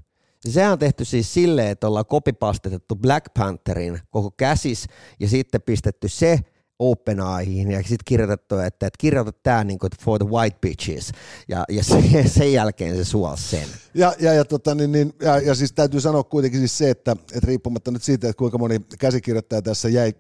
Sehän 0.50 0.72
on 0.72 0.80
tehty 0.80 1.06
siis 1.06 1.34
silleen, 1.34 1.68
että 1.68 1.88
ollaan 1.88 2.06
kopipastetettu 2.06 2.96
Black 2.96 3.26
Pantherin 3.38 4.00
koko 4.10 4.32
käsis 4.32 4.88
ja 5.20 5.28
sitten 5.28 5.62
pistetty 5.62 6.08
se 6.08 6.40
OpenAIhin 6.82 7.72
ja 7.72 7.80
sitten 7.80 8.06
kirjoitettu, 8.06 8.56
että, 8.56 8.88
että 8.88 8.98
kirjoita 8.98 9.32
tämä 9.32 9.64
niin 9.64 9.80
kuin 9.80 9.90
for 10.02 10.20
the 10.20 10.30
white 10.30 10.58
bitches 10.62 11.12
ja, 11.48 11.64
ja 11.70 11.84
se, 11.84 12.04
sen 12.38 12.54
jälkeen 12.54 12.96
se 12.96 13.06
suos 13.06 13.52
sen. 13.52 13.68
Ja, 13.94 14.14
ja, 14.20 14.34
ja, 14.34 14.46
tota, 14.46 14.76
niin, 14.76 14.92
niin, 14.92 15.14
ja, 15.22 15.40
ja 15.40 15.56
siis 15.56 15.72
täytyy 15.72 16.02
sanoa 16.02 16.24
kuitenkin 16.24 16.60
siis 16.60 16.78
se, 16.78 16.90
että, 16.90 17.12
että 17.12 17.48
riippumatta 17.48 17.92
nyt 17.92 18.04
siitä, 18.04 18.30
että 18.30 18.38
kuinka 18.38 18.58
moni 18.58 18.82
käsikirjoittaja 19.00 19.62
tässä 19.62 19.90
jäi 19.90 20.14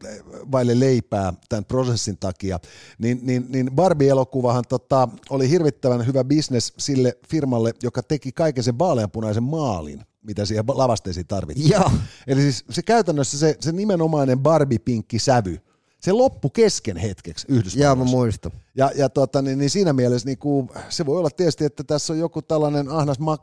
vaille 0.51 0.79
leipää 0.79 1.33
tämän 1.49 1.65
prosessin 1.65 2.17
takia, 2.17 2.59
niin, 2.99 3.19
niin, 3.23 3.45
niin 3.49 3.71
Barbie-elokuvahan 3.75 4.63
tota, 4.69 5.07
oli 5.29 5.49
hirvittävän 5.49 6.05
hyvä 6.05 6.23
bisnes 6.23 6.73
sille 6.77 7.17
firmalle, 7.27 7.73
joka 7.83 8.03
teki 8.03 8.31
kaiken 8.31 8.63
sen 8.63 8.79
vaaleanpunaisen 8.79 9.43
maalin 9.43 10.01
mitä 10.23 10.45
siihen 10.45 10.63
lavasteisiin 10.67 11.27
tarvittiin. 11.27 11.69
Ja. 11.69 11.91
Eli 12.27 12.41
siis 12.41 12.65
se 12.69 12.81
käytännössä 12.81 13.37
se, 13.39 13.55
se 13.59 13.71
nimenomainen 13.71 14.39
Barbie-pinkki 14.39 15.19
sävy, 15.19 15.61
se 16.01 16.11
loppu 16.11 16.49
kesken 16.49 16.97
hetkeksi 16.97 17.47
Yhdysvalloissa. 17.49 17.79
Joo, 17.79 17.95
mä 17.95 18.03
muistan. 18.03 18.51
Ja, 18.75 18.91
ja 18.95 19.09
tota, 19.09 19.41
niin, 19.41 19.57
niin 19.57 19.69
siinä 19.69 19.93
mielessä 19.93 20.25
niin 20.25 20.37
kuin, 20.37 20.69
se 20.89 21.05
voi 21.05 21.17
olla 21.17 21.29
tietysti, 21.29 21.65
että 21.65 21.83
tässä 21.83 22.13
on 22.13 22.19
joku 22.19 22.41
tällainen 22.41 22.89
ahnas 22.89 23.19
ma- 23.19 23.37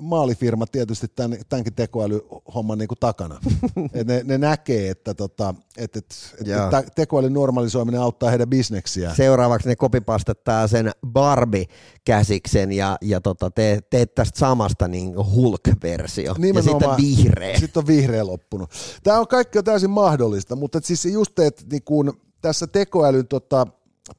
maalifirma 0.00 0.66
tietysti 0.66 1.06
tämän, 1.08 1.38
tämänkin 1.48 1.74
tekoälyhomman 1.74 2.78
niin 2.78 2.88
kuin 2.88 2.98
takana. 2.98 3.40
et 3.94 4.06
ne, 4.06 4.22
ne, 4.24 4.38
näkee, 4.38 4.90
että, 4.90 5.14
tota, 5.14 5.54
että, 5.76 5.98
että, 5.98 6.78
että 6.78 6.90
tekoälyn 6.94 7.32
normalisoiminen 7.32 8.00
auttaa 8.00 8.30
heidän 8.30 8.50
bisneksiään. 8.50 9.16
Seuraavaksi 9.16 9.68
ne 9.68 9.76
kopipastettaa 9.76 10.66
sen 10.66 10.90
Barbie-käsiksen 11.06 12.72
ja, 12.72 12.96
ja 13.00 13.20
tota, 13.20 13.50
te, 13.50 13.80
teet 13.90 14.14
tästä 14.14 14.38
samasta 14.38 14.88
niin 14.88 15.14
Hulk-versio. 15.16 16.34
Nimenomaan, 16.38 16.82
ja 16.82 16.96
sitten 16.96 17.06
vihreä. 17.06 17.58
Sitten 17.58 17.80
on 17.80 17.86
vihreä 17.86 18.26
loppunut. 18.26 18.70
Tämä 19.02 19.18
on 19.18 19.28
kaikki 19.28 19.58
on 19.58 19.64
täysin 19.64 19.90
mahdollista, 19.90 20.56
mutta 20.56 20.80
siis 20.82 21.04
just 21.04 21.38
että 21.38 21.62
niin 21.70 21.84
kuin, 21.84 22.12
tässä 22.40 22.66
tekoälyn 22.66 23.28
tota, 23.28 23.66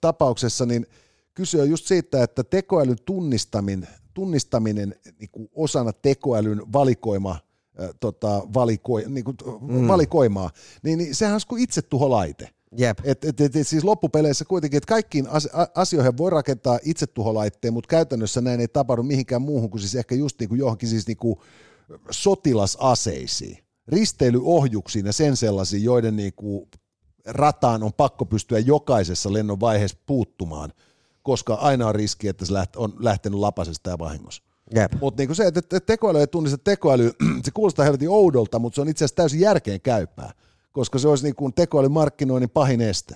tapauksessa 0.02 0.66
niin 0.66 0.86
kyse 1.34 1.62
on 1.62 1.70
just 1.70 1.86
siitä, 1.86 2.24
että 2.24 2.44
tekoälyn 2.44 2.98
tunnistaminen, 3.06 3.90
tunnistaminen 4.14 4.96
niin 5.20 5.30
kuin 5.32 5.50
osana 5.56 5.94
tekoälyn 5.94 6.74
valikoima, 6.74 7.40
tota, 8.00 8.48
valiko, 8.54 9.00
niin 9.08 9.24
kuin, 9.24 9.38
mm. 9.62 9.88
valikoimaa, 9.88 10.50
niin, 10.84 10.98
niin 10.98 11.16
sehän 11.16 11.36
on 11.36 11.42
kuin 11.48 11.64
itse 11.64 11.82
tuholaite. 11.82 12.50
Jep. 12.78 13.00
Et, 13.04 13.26
et, 13.26 13.42
et, 13.42 13.56
et 13.56 13.68
siis 13.68 13.84
loppupeleissä 13.84 14.46
kuitenkin, 14.46 14.78
että 14.78 14.88
kaikkiin 14.88 15.28
asioihin 15.76 16.18
voi 16.18 16.32
rakentaa 16.32 16.80
itsetuholaitteen, 16.84 17.74
mutta 17.74 17.88
käytännössä 17.88 18.42
näin 18.42 18.60
ei 18.60 18.68
tapahdu 18.68 19.04
mihinkään 19.04 19.42
muuhun 19.42 19.70
kuin 19.70 19.82
siis 19.82 19.96
ehkä 19.96 20.16
just 20.16 20.40
niin 20.40 20.50
kuin 20.50 20.60
johonkin 20.60 20.90
siis 20.90 21.08
niin 21.08 21.18
kuin 21.18 21.36
sotilasaseisiin, 22.12 23.58
risteilyohjuksiin 23.88 25.06
ja 25.06 25.14
sen 25.14 25.38
sellaisiin, 25.38 25.84
joiden 25.84 26.16
niin 26.16 26.34
kuin 26.36 26.68
rataan 27.26 27.84
on 27.84 27.94
pakko 27.94 28.26
pystyä 28.26 28.60
jokaisessa 28.60 29.34
lennon 29.34 29.60
vaiheessa 29.60 29.98
puuttumaan, 30.06 30.74
koska 31.24 31.54
aina 31.54 31.88
on 31.88 31.96
riski, 31.96 32.28
että 32.28 32.46
se 32.46 32.54
on 32.76 32.94
lähtenyt 33.00 33.40
lapasesta 33.40 33.90
ja 33.90 34.00
vahingossa. 34.00 34.44
Mutta 35.02 35.22
niinku 35.22 35.34
se, 35.34 35.48
että 35.48 35.80
tekoäly 35.80 36.20
ei 36.20 36.28
tunnista 36.28 36.58
tekoäly, 36.58 37.12
se 37.46 37.52
kuulostaa 37.52 37.86
helvetin 37.86 38.10
oudolta, 38.10 38.60
mutta 38.60 38.76
se 38.76 38.82
on 38.82 38.90
itse 38.90 39.06
asiassa 39.06 39.16
täysin 39.16 39.40
järkeen 39.40 39.82
käypää, 39.82 40.32
koska 40.72 41.00
se 41.00 41.08
olisi 41.08 41.24
niinku 41.24 41.52
tekoälymarkkinoinnin 41.52 42.50
pahin 42.50 42.82
este. 42.82 43.16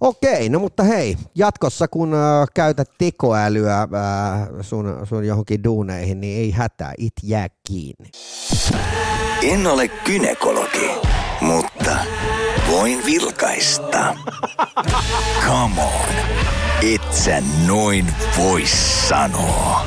Okei, 0.00 0.48
no 0.48 0.58
mutta 0.58 0.82
hei, 0.82 1.16
jatkossa 1.34 1.88
kun 1.88 2.14
äh, 2.14 2.20
käytät 2.54 2.90
tekoälyä 2.98 3.82
äh, 3.82 3.88
sun, 4.60 5.06
sun 5.08 5.26
johonkin 5.26 5.64
duuneihin, 5.64 6.20
niin 6.20 6.38
ei 6.38 6.50
hätää, 6.50 6.92
it 6.98 7.12
jää 7.22 7.48
kiinni. 7.68 8.10
En 9.42 9.66
ole 9.66 9.88
kynekologi, 9.88 10.90
mutta 11.40 11.96
voin 12.70 13.06
vilkaista. 13.06 14.16
Come 15.46 15.82
on, 15.82 16.14
et 16.94 17.12
sä 17.14 17.42
noin 17.66 18.14
voi 18.38 18.62
sanoa. 19.08 19.86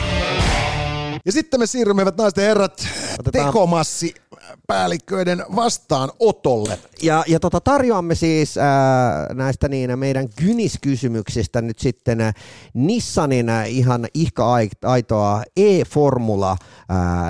Ja 1.25 1.31
sitten 1.31 1.59
me 1.59 1.65
siirrymme, 1.65 2.01
hyvät 2.01 2.17
naisten 2.17 2.43
herrat, 2.43 2.87
Otetaan... 3.19 3.45
tekomassi 3.45 4.13
päällikköiden 4.67 5.45
vastaanotolle. 5.55 6.79
Ja, 7.01 7.23
ja 7.27 7.39
tota, 7.39 7.61
tarjoamme 7.61 8.15
siis 8.15 8.57
ää, 8.57 9.33
näistä 9.33 9.67
niin, 9.67 9.99
meidän 9.99 10.29
kyniskysymyksistä 10.29 11.61
nyt 11.61 11.79
sitten 11.79 12.21
ää, 12.21 12.33
Nissanin 12.73 13.49
ää, 13.49 13.65
ihan 13.65 14.07
ihka-aitoa 14.13 15.43
e-formula 15.57 16.57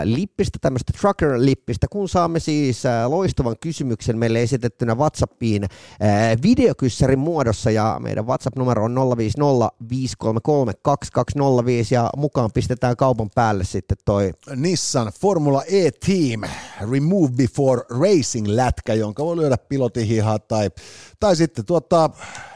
lippistä, 0.03 0.59
tämmöistä 0.61 0.93
trucker-lippistä, 1.01 1.87
kun 1.89 2.09
saamme 2.09 2.39
siis 2.39 2.85
ää, 2.85 3.09
loistavan 3.09 3.55
kysymyksen 3.61 4.17
meille 4.17 4.41
esitettynä 4.41 4.95
WhatsAppiin 4.95 5.63
ää, 5.99 6.37
videokyssärin 6.43 7.19
muodossa 7.19 7.71
ja 7.71 7.97
meidän 7.99 8.27
WhatsApp-numero 8.27 8.83
on 8.83 9.17
050 9.17 9.69
533 9.89 10.73
2205 10.81 11.95
ja 11.95 12.09
mukaan 12.17 12.51
pistetään 12.53 12.95
kaupan 12.95 13.29
päälle 13.35 13.63
sitten 13.63 13.97
toi 14.05 14.33
Nissan 14.55 15.11
Formula 15.21 15.63
E-Team 15.67 16.41
Remove 17.09 17.31
Before 17.31 17.81
Racing-lätkä, 17.89 18.93
jonka 18.93 19.25
voi 19.25 19.37
lyödä 19.37 19.57
pilotihihaa 19.57 20.39
tai, 20.39 20.69
tai 21.19 21.35
sitten 21.35 21.65
tuota, 21.65 22.09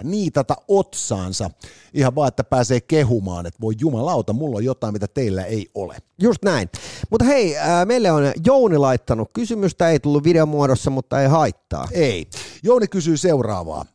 niitata 0.04 0.56
otsaansa 0.68 1.50
ihan 1.94 2.16
vaan, 2.16 2.28
että 2.28 2.44
pääsee 2.44 2.82
kehumaan, 2.82 3.46
että 3.46 3.62
voi 3.62 3.74
jumalauta, 3.80 4.34
mulla 4.34 4.58
on 4.58 4.66
jotain, 4.66 4.94
mitä 4.94 5.08
teillä 5.08 5.44
ei 5.44 5.70
ole. 5.76 5.98
Just 6.22 6.44
näin. 6.46 6.70
Mutta 7.10 7.26
hei, 7.26 7.58
äh, 7.58 7.86
meille 7.86 8.12
on 8.12 8.32
Jouni 8.46 8.78
laittanut 8.78 9.30
kysymystä, 9.34 9.90
ei 9.90 10.00
tullut 10.00 10.24
videomuodossa, 10.24 10.90
mutta 10.90 11.22
ei 11.22 11.28
haittaa. 11.28 11.88
Ei. 11.92 12.28
Jouni 12.64 12.88
kysyy 12.88 13.18
seuraavaa. 13.18 13.86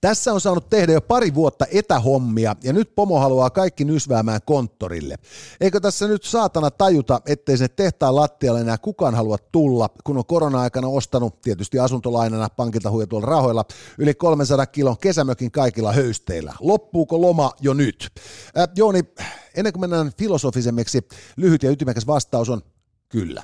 Tässä 0.00 0.32
on 0.32 0.40
saanut 0.40 0.70
tehdä 0.70 0.92
jo 0.92 1.00
pari 1.00 1.34
vuotta 1.34 1.66
etähommia 1.72 2.56
ja 2.62 2.72
nyt 2.72 2.94
pomo 2.94 3.18
haluaa 3.18 3.50
kaikki 3.50 3.84
nysväämään 3.84 4.40
konttorille. 4.44 5.16
Eikö 5.60 5.80
tässä 5.80 6.08
nyt 6.08 6.22
saatana 6.22 6.70
tajuta, 6.70 7.20
ettei 7.26 7.56
se 7.56 7.68
tehtaan 7.68 8.16
lattialle 8.16 8.60
enää 8.60 8.78
kukaan 8.78 9.14
halua 9.14 9.36
tulla, 9.52 9.90
kun 10.04 10.18
on 10.18 10.26
korona-aikana 10.26 10.88
ostanut 10.88 11.40
tietysti 11.40 11.78
asuntolainana 11.78 12.48
pankilta 12.48 12.90
huijatuilla 12.90 13.26
rahoilla 13.26 13.64
yli 13.98 14.14
300 14.14 14.66
kilon 14.66 14.98
kesämökin 14.98 15.50
kaikilla 15.50 15.92
höysteillä. 15.92 16.54
Loppuuko 16.60 17.20
loma 17.20 17.52
jo 17.60 17.74
nyt? 17.74 18.10
Äh, 18.58 18.68
Jooni, 18.76 19.00
ennen 19.54 19.72
kuin 19.72 19.80
mennään 19.80 20.12
filosofisemmiksi, 20.18 21.08
lyhyt 21.36 21.62
ja 21.62 21.70
ytimekäs 21.70 22.06
vastaus 22.06 22.48
on 22.48 22.62
kyllä. 23.08 23.42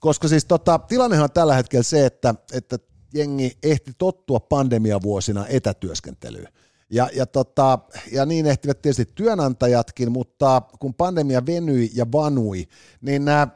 Koska 0.00 0.28
siis 0.28 0.44
tota, 0.44 0.78
tilannehan 0.78 1.24
on 1.24 1.30
tällä 1.30 1.54
hetkellä 1.54 1.82
se, 1.82 2.06
että, 2.06 2.34
että 2.52 2.78
jengi 3.14 3.58
ehti 3.62 3.92
tottua 3.98 4.40
pandemiavuosina 4.40 5.46
etätyöskentelyyn. 5.46 6.48
Ja, 6.90 7.08
ja, 7.14 7.26
tota, 7.26 7.78
ja 8.12 8.26
niin 8.26 8.46
ehtivät 8.46 8.82
tietysti 8.82 9.12
työnantajatkin, 9.14 10.12
mutta 10.12 10.62
kun 10.80 10.94
pandemia 10.94 11.46
venyi 11.46 11.90
ja 11.94 12.06
vanui, 12.12 12.68
niin 13.00 13.24
nämä, 13.24 13.48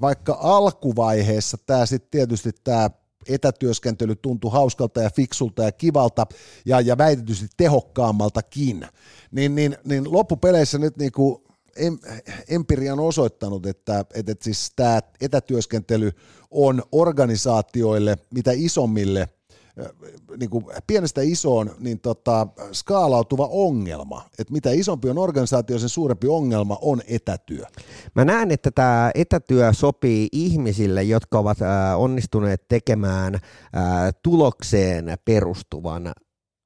vaikka 0.00 0.38
alkuvaiheessa 0.40 1.58
tämä 1.66 1.86
sitten 1.86 2.10
tietysti 2.10 2.50
tämä 2.64 2.90
etätyöskentely 3.28 4.16
tuntui 4.16 4.50
hauskalta 4.50 5.02
ja 5.02 5.10
fiksulta 5.10 5.62
ja 5.62 5.72
kivalta 5.72 6.26
ja, 6.66 6.80
ja 6.80 6.98
väitetysti 6.98 7.46
tehokkaammaltakin, 7.56 8.86
niin, 9.30 9.54
niin, 9.54 9.76
niin 9.84 10.12
loppupeleissä 10.12 10.78
nyt 10.78 10.96
niinku 10.96 11.44
empiria 12.48 12.92
on 12.92 13.00
osoittanut, 13.00 13.66
että, 13.66 13.98
että, 14.00 14.32
että 14.32 14.44
siis 14.44 14.72
tämä 14.76 15.00
etätyöskentely 15.20 16.10
on 16.50 16.82
organisaatioille, 16.92 18.16
mitä 18.34 18.50
isommille, 18.54 19.28
niin 20.36 20.50
kuin 20.50 20.64
pienestä 20.86 21.20
isoon 21.20 21.70
niin 21.78 22.00
tota, 22.00 22.46
skaalautuva 22.72 23.46
ongelma. 23.50 24.24
Että 24.38 24.52
mitä 24.52 24.70
isompi 24.70 25.10
on 25.10 25.18
organisaatio, 25.18 25.78
sen 25.78 25.88
suurempi 25.88 26.26
ongelma 26.26 26.78
on 26.80 27.02
etätyö. 27.06 27.64
Mä 28.14 28.24
näen, 28.24 28.50
että 28.50 28.70
tämä 28.70 29.10
etätyö 29.14 29.72
sopii 29.72 30.28
ihmisille, 30.32 31.02
jotka 31.02 31.38
ovat 31.38 31.58
onnistuneet 31.96 32.68
tekemään 32.68 33.38
tulokseen 34.22 35.16
perustuvan 35.24 36.12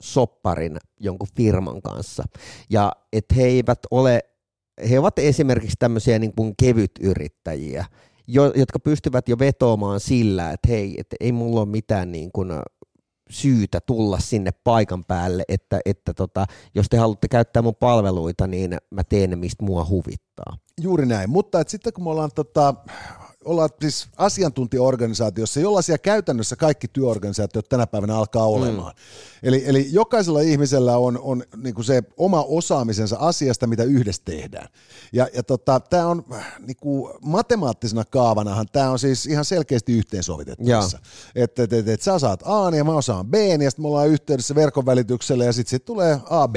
sopparin 0.03 0.77
jonkun 1.01 1.29
firman 1.37 1.83
kanssa. 1.83 2.25
Ja 2.71 2.92
että 3.12 3.35
he 3.35 3.45
eivät 3.45 3.79
ole, 3.90 4.21
he 4.91 4.99
ovat 4.99 5.19
esimerkiksi 5.19 5.77
tämmöisiä 5.79 6.19
niin 6.19 6.33
kuin 6.37 6.55
kevytyrittäjiä, 6.59 7.85
jotka 8.55 8.79
pystyvät 8.79 9.29
jo 9.29 9.39
vetoamaan 9.39 10.01
sillä, 10.01 10.51
että 10.51 10.69
hei, 10.69 10.95
että 10.99 11.17
ei 11.21 11.33
mulla 11.33 11.61
ole 11.61 11.69
mitään 11.69 12.12
niin 12.12 12.33
kuin 12.33 12.53
syytä 13.31 13.81
tulla 13.81 14.19
sinne 14.19 14.51
paikan 14.65 15.05
päälle, 15.05 15.45
että, 15.49 15.81
että 15.85 16.15
tota, 16.15 16.47
jos 16.75 16.87
te 16.89 16.97
haluatte 16.97 17.29
käyttää 17.29 17.62
mun 17.62 17.75
palveluita, 17.75 18.47
niin 18.47 18.77
mä 18.91 19.05
teen 19.05 19.39
mistä 19.39 19.65
mua 19.65 19.87
huvittaa. 19.89 20.59
Juuri 20.81 21.07
näin, 21.07 21.31
mutta 21.31 21.61
että 21.61 21.71
sitten 21.71 21.93
kun 21.93 22.05
me 22.05 22.11
ollaan 22.11 22.31
tota, 22.35 22.75
ollaan 23.47 23.71
siis 23.81 24.09
asiantuntijaorganisaatiossa, 24.17 25.61
jollaisia 25.61 25.99
käytännössä 25.99 26.57
kaikki 26.57 26.89
työorganisaatiot 26.89 27.69
tänä 27.69 27.87
päivänä 27.87 28.17
alkaa 28.17 28.47
olemaan. 28.47 28.93
Mm. 28.93 29.49
Eli, 29.49 29.63
eli 29.67 29.89
jokaisella 29.91 30.41
ihmisellä 30.41 30.97
on, 30.97 31.19
on 31.23 31.43
niin 31.57 31.75
kuin 31.75 31.85
se 31.85 32.03
oma 32.17 32.43
osaamisensa 32.43 33.17
asiasta, 33.21 33.67
mitä 33.67 33.83
yhdessä 33.83 34.23
tehdään. 34.25 34.69
Ja, 35.13 35.29
ja 35.35 35.43
tota, 35.43 35.81
tämä 35.81 36.07
on 36.07 36.25
niin 36.67 36.77
kuin 36.81 37.13
matemaattisena 37.23 38.05
kaavanahan, 38.05 38.67
tämä 38.73 38.91
on 38.91 38.99
siis 38.99 39.27
ihan 39.27 39.45
selkeästi 39.45 39.93
yhteensovitettavissa. 39.93 40.99
Että 41.35 41.63
et, 41.63 41.73
et, 41.73 41.89
et, 41.89 42.03
sä 42.03 42.15
osaat 42.15 42.43
A 42.45 42.77
ja 42.77 42.85
mä 42.85 42.95
osaan 42.95 43.27
B, 43.27 43.35
ja 43.35 43.71
sitten 43.71 43.83
me 43.85 43.89
ollaan 43.89 44.09
yhteydessä 44.09 44.55
verkon 44.55 44.87
välityksellä, 44.87 45.45
ja 45.45 45.53
sitten 45.53 45.71
sit 45.71 45.85
tulee 45.85 46.21
A, 46.31 46.49
B. 46.49 46.57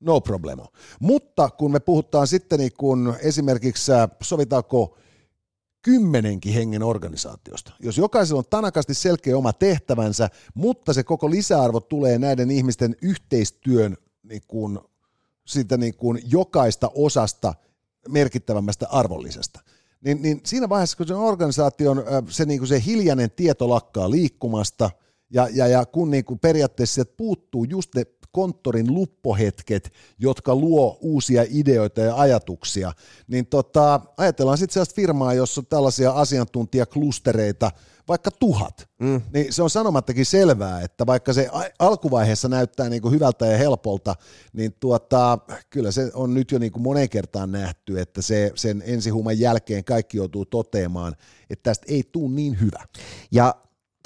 No 0.00 0.20
problemo. 0.20 0.66
Mutta 1.00 1.50
kun 1.50 1.72
me 1.72 1.80
puhutaan 1.80 2.26
sitten 2.26 2.58
niin 2.58 2.72
kun 2.78 3.14
esimerkiksi, 3.22 3.92
sovitaanko 4.22 4.96
kymmenenkin 5.82 6.54
hengen 6.54 6.82
organisaatiosta. 6.82 7.72
Jos 7.80 7.98
jokaisella 7.98 8.38
on 8.38 8.44
tanakasti 8.50 8.94
selkeä 8.94 9.36
oma 9.36 9.52
tehtävänsä, 9.52 10.30
mutta 10.54 10.92
se 10.92 11.04
koko 11.04 11.30
lisäarvo 11.30 11.80
tulee 11.80 12.18
näiden 12.18 12.50
ihmisten 12.50 12.96
yhteistyön 13.02 13.96
niin 14.22 14.42
kuin, 14.48 14.78
siitä 15.46 15.76
niin 15.76 15.94
kuin 15.94 16.20
jokaista 16.26 16.90
osasta 16.94 17.54
merkittävämmästä 18.08 18.86
arvollisesta. 18.90 19.60
Niin, 20.00 20.22
niin 20.22 20.40
siinä 20.46 20.68
vaiheessa, 20.68 20.96
kun 20.96 21.06
se 21.06 21.14
organisaation 21.14 22.04
se, 22.28 22.44
niin 22.44 22.60
kuin 22.60 22.68
se 22.68 22.82
hiljainen 22.86 23.30
tieto 23.30 23.68
lakkaa 23.68 24.10
liikkumasta, 24.10 24.90
ja, 25.30 25.48
ja, 25.52 25.66
ja 25.66 25.86
kun 25.86 26.10
niin 26.10 26.24
kuin 26.24 26.38
periaatteessa 26.38 26.94
sieltä 26.94 27.14
puuttuu 27.16 27.64
just 27.64 27.94
ne 27.94 28.06
konttorin 28.32 28.94
luppohetket, 28.94 29.92
jotka 30.18 30.54
luo 30.54 30.98
uusia 31.00 31.44
ideoita 31.50 32.00
ja 32.00 32.16
ajatuksia, 32.16 32.92
niin 33.28 33.46
tota, 33.46 34.00
ajatellaan 34.16 34.58
sitten 34.58 34.74
sellaista 34.74 34.94
firmaa, 34.94 35.34
jossa 35.34 35.60
on 35.60 35.66
tällaisia 35.66 36.10
asiantuntijaklustereita, 36.10 37.70
vaikka 38.08 38.30
tuhat, 38.30 38.88
mm. 39.00 39.20
niin 39.32 39.52
se 39.52 39.62
on 39.62 39.70
sanomattakin 39.70 40.26
selvää, 40.26 40.80
että 40.80 41.06
vaikka 41.06 41.32
se 41.32 41.50
alkuvaiheessa 41.78 42.48
näyttää 42.48 42.88
niin 42.88 43.02
kuin 43.02 43.14
hyvältä 43.14 43.46
ja 43.46 43.58
helpolta, 43.58 44.14
niin 44.52 44.74
tuota, 44.80 45.38
kyllä 45.70 45.90
se 45.90 46.10
on 46.14 46.34
nyt 46.34 46.52
jo 46.52 46.58
niin 46.58 46.72
kuin 46.72 46.82
moneen 46.82 47.08
kertaan 47.08 47.52
nähty, 47.52 48.00
että 48.00 48.22
se, 48.22 48.52
sen 48.54 48.82
ensihuuman 48.86 49.38
jälkeen 49.38 49.84
kaikki 49.84 50.16
joutuu 50.16 50.44
toteamaan, 50.44 51.16
että 51.50 51.62
tästä 51.62 51.86
ei 51.88 52.02
tule 52.12 52.30
niin 52.30 52.60
hyvä. 52.60 52.84
Ja 53.32 53.54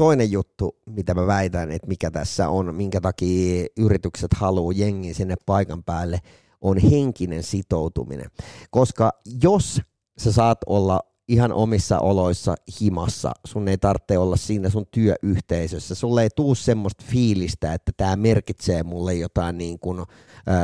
toinen 0.03 0.33
juttu, 0.33 0.77
mitä 0.87 1.15
mä 1.15 1.27
väitän, 1.27 1.71
että 1.71 1.89
mikä 1.89 2.11
tässä 2.11 2.49
on, 2.49 2.75
minkä 2.75 3.01
takia 3.01 3.67
yritykset 3.77 4.35
haluaa 4.35 4.73
jengi 4.77 5.15
sinne 5.15 5.35
paikan 5.47 5.85
päälle, 5.85 6.19
on 6.61 6.79
henkinen 6.79 7.43
sitoutuminen. 7.43 8.27
Koska 8.71 9.13
jos 9.43 9.81
sä 10.19 10.33
saat 10.33 10.59
olla 10.67 11.01
ihan 11.29 11.53
omissa 11.53 11.99
oloissa 11.99 12.55
himassa, 12.81 13.33
sun 13.47 13.69
ei 13.69 13.79
tarvitse 13.79 14.19
olla 14.19 14.37
siinä 14.37 14.71
sun 14.71 14.87
työyhteisössä, 14.91 15.95
sulle 15.95 16.23
ei 16.23 16.31
tuu 16.37 16.55
semmoista 16.55 17.05
fiilistä, 17.07 17.75
että 17.75 17.93
tämä 17.97 18.17
merkitsee 18.17 18.83
mulle 18.83 19.15
jotain 19.15 19.59
niin 19.59 19.79
kuin, 19.79 20.03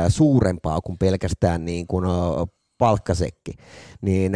suurempaa 0.07 0.81
kuin 0.81 0.97
pelkästään 0.97 1.65
niin 1.65 1.87
kuin, 1.87 2.05
äh, 2.05 2.11
palkkasekki, 2.77 3.53
niin 4.01 4.31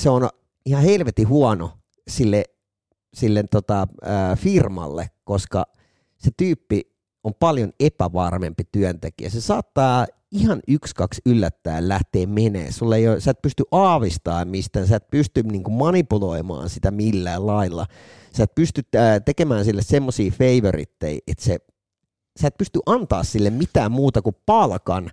se 0.00 0.10
on 0.10 0.28
ihan 0.66 0.82
helvetin 0.82 1.28
huono 1.28 1.70
sille 2.08 2.44
sille 3.14 3.44
tota, 3.50 3.86
ää, 4.02 4.36
firmalle, 4.36 5.10
koska 5.24 5.64
se 6.18 6.30
tyyppi 6.36 6.82
on 7.24 7.34
paljon 7.34 7.72
epävarmempi 7.80 8.62
työntekijä. 8.72 9.30
Se 9.30 9.40
saattaa 9.40 10.06
ihan 10.30 10.60
yksi, 10.68 10.94
kaksi 10.94 11.20
yllättäen 11.26 11.88
lähteä 11.88 12.26
menee. 12.26 12.72
Sulle 12.72 12.96
ei 12.96 13.08
ole, 13.08 13.20
sä 13.20 13.30
et 13.30 13.42
pysty 13.42 13.64
aavistamaan 13.70 14.48
mistä, 14.48 14.86
sä 14.86 14.96
et 14.96 15.10
pysty 15.10 15.42
niinku 15.42 15.70
manipuloimaan 15.70 16.68
sitä 16.68 16.90
millään 16.90 17.46
lailla. 17.46 17.86
Sä 18.36 18.42
et 18.42 18.54
pysty 18.54 18.82
ää, 18.96 19.20
tekemään 19.20 19.64
sille 19.64 19.82
semmoisia 19.82 20.30
favoritteja, 20.30 21.18
että 21.26 21.44
se, 21.44 21.58
sä 22.40 22.48
et 22.48 22.58
pysty 22.58 22.80
antaa 22.86 23.24
sille 23.24 23.50
mitään 23.50 23.92
muuta 23.92 24.22
kuin 24.22 24.36
palkan. 24.46 25.10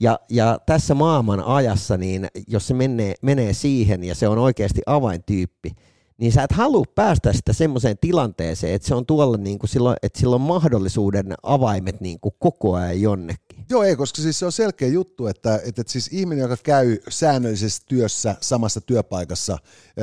Ja, 0.00 0.20
ja 0.30 0.58
tässä 0.66 0.94
maailman 0.94 1.40
ajassa, 1.40 1.96
niin 1.96 2.26
jos 2.48 2.66
se 2.68 2.74
menee, 2.74 3.14
menee 3.22 3.52
siihen 3.52 4.04
ja 4.04 4.14
se 4.14 4.28
on 4.28 4.38
oikeasti 4.38 4.80
avaintyyppi, 4.86 5.70
niin 6.18 6.32
sä 6.32 6.42
et 6.42 6.52
halua 6.52 6.84
päästä 6.94 7.32
sitä 7.32 7.52
semmoiseen 7.52 7.98
tilanteeseen, 8.00 8.74
että 8.74 8.88
se 8.88 8.94
on 8.94 9.06
tuolla 9.06 9.36
niin 9.36 9.58
kuin 9.58 9.70
silloin, 9.70 9.96
että 10.02 10.20
sillä 10.20 10.34
on 10.34 10.40
mahdollisuuden 10.40 11.34
avaimet 11.42 12.00
niin 12.00 12.20
kuin 12.20 12.34
koko 12.38 12.74
ajan 12.74 13.00
jonnekin. 13.00 13.64
Joo, 13.70 13.82
ei, 13.82 13.96
koska 13.96 14.22
siis 14.22 14.38
se 14.38 14.46
on 14.46 14.52
selkeä 14.52 14.88
juttu, 14.88 15.26
että, 15.26 15.54
että, 15.54 15.68
että 15.68 15.92
siis 15.92 16.08
ihminen, 16.12 16.42
joka 16.42 16.56
käy 16.62 16.98
säännöllisesti 17.08 17.86
työssä 17.88 18.36
samassa 18.40 18.80
työpaikassa 18.80 19.58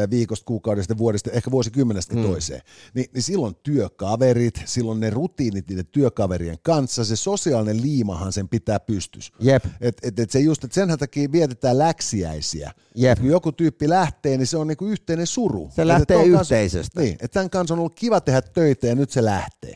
viikosta, 0.10 0.46
kuukaudesta, 0.46 0.98
vuodesta, 0.98 1.32
ehkä 1.32 1.52
vuosikymmenestä 1.52 2.16
mm. 2.16 2.24
toiseen, 2.24 2.62
niin, 2.94 3.06
niin 3.14 3.24
silloin 3.24 3.56
työkaverit, 3.64 4.62
silloin 4.66 5.00
ne 5.00 5.10
rutiinit 5.10 5.70
niiden 5.70 5.86
työkaverien 5.86 6.58
kanssa, 6.64 7.06
se 7.06 7.16
sosiaalinen 7.16 7.82
liimahan 7.82 8.34
sen 8.34 8.50
pitää 8.50 8.80
pystys. 8.80 9.32
Jep. 9.40 9.66
Et, 9.82 9.98
et, 10.04 10.20
et 10.20 10.32
se 10.32 10.40
just, 10.40 10.64
että 10.64 10.76
senhän 10.76 11.00
takia 11.00 11.32
vietetään 11.32 11.78
läksiäisiä. 11.78 12.72
Jep. 12.96 13.20
Kun 13.20 13.30
joku 13.30 13.52
tyyppi 13.52 13.90
lähtee, 13.90 14.38
niin 14.38 14.48
se 14.48 14.58
on 14.58 14.68
niinku 14.68 14.86
yhteinen 14.86 15.28
suru. 15.28 15.72
Se 15.76 15.88
lähtee 15.88 16.05
yhteisöstä. 16.14 16.94
Kanssa, 16.94 17.02
niin, 17.02 17.14
että 17.14 17.34
tämän 17.34 17.50
kanssa 17.50 17.74
on 17.74 17.80
ollut 17.80 17.96
kiva 17.96 18.22
tehdä 18.22 18.42
töitä 18.42 18.88
ja 18.88 18.96
nyt 18.96 19.12
se 19.12 19.26
lähtee. 19.26 19.74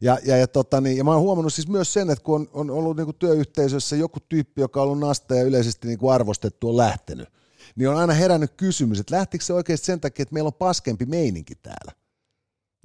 Ja, 0.00 0.18
ja, 0.24 0.36
ja, 0.36 0.48
tota, 0.48 0.80
niin, 0.80 0.96
ja 0.96 1.04
mä 1.04 1.10
oon 1.10 1.20
huomannut 1.20 1.54
siis 1.54 1.68
myös 1.68 1.92
sen, 1.92 2.10
että 2.10 2.24
kun 2.24 2.40
on, 2.40 2.48
on 2.52 2.70
ollut 2.70 2.96
niinku 2.96 3.12
työyhteisössä 3.12 3.96
joku 3.96 4.20
tyyppi, 4.28 4.60
joka 4.60 4.80
on 4.80 4.86
ollut 4.86 5.00
nasta 5.00 5.34
ja 5.34 5.42
yleisesti 5.42 5.88
niinku 5.88 6.08
arvostettu, 6.08 6.68
on 6.68 6.76
lähtenyt, 6.76 7.28
niin 7.76 7.88
on 7.88 7.96
aina 7.96 8.12
herännyt 8.12 8.52
kysymys, 8.56 9.00
että 9.00 9.16
lähtikö 9.16 9.44
se 9.44 9.52
oikeasti 9.52 9.86
sen 9.86 10.00
takia, 10.00 10.22
että 10.22 10.32
meillä 10.32 10.48
on 10.48 10.54
paskempi 10.54 11.06
meininki 11.06 11.54
täällä. 11.54 11.92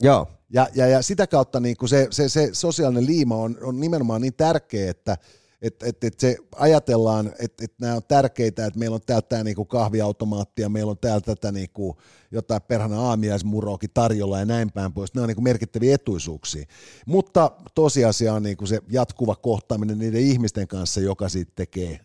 Joo. 0.01 0.27
Ja, 0.49 0.67
ja, 0.75 0.87
ja 0.87 1.01
sitä 1.01 1.27
kautta 1.27 1.59
niin 1.59 1.75
se, 1.85 2.07
se, 2.11 2.29
se 2.29 2.49
sosiaalinen 2.53 3.05
liima 3.05 3.35
on, 3.35 3.57
on 3.61 3.79
nimenomaan 3.79 4.21
niin 4.21 4.33
tärkeä, 4.33 4.91
että, 4.91 5.17
että 5.61 5.85
et, 5.85 6.03
et 6.03 6.19
se 6.19 6.37
ajatellaan, 6.55 7.33
että 7.39 7.65
et 7.65 7.73
nämä 7.81 7.95
on 7.95 8.01
tärkeitä, 8.07 8.65
että 8.65 8.79
meillä 8.79 8.95
on 8.95 9.01
täältä 9.05 9.29
tämä 9.29 9.43
niinku 9.43 9.65
kahviautomaatti 9.65 10.61
ja 10.61 10.69
meillä 10.69 10.91
on 10.91 10.97
täällä 10.97 11.21
tätä 11.21 11.51
niinku 11.51 11.97
jotain 12.31 12.61
perhana 12.61 13.01
aamiaismuroakin 13.01 13.89
tarjolla 13.93 14.39
ja 14.39 14.45
näin 14.45 14.71
päin 14.71 14.93
pois. 14.93 15.13
Nämä 15.13 15.23
on 15.23 15.27
niinku 15.27 15.41
merkittäviä 15.41 15.95
etuisuuksia. 15.95 16.65
Mutta 17.05 17.51
tosiasia 17.75 18.33
on 18.33 18.43
niinku 18.43 18.65
se 18.65 18.79
jatkuva 18.89 19.35
kohtaaminen 19.35 19.99
niiden 19.99 20.21
ihmisten 20.21 20.67
kanssa, 20.67 21.01
joka 21.01 21.29
siitä 21.29 21.51
tekee 21.55 21.99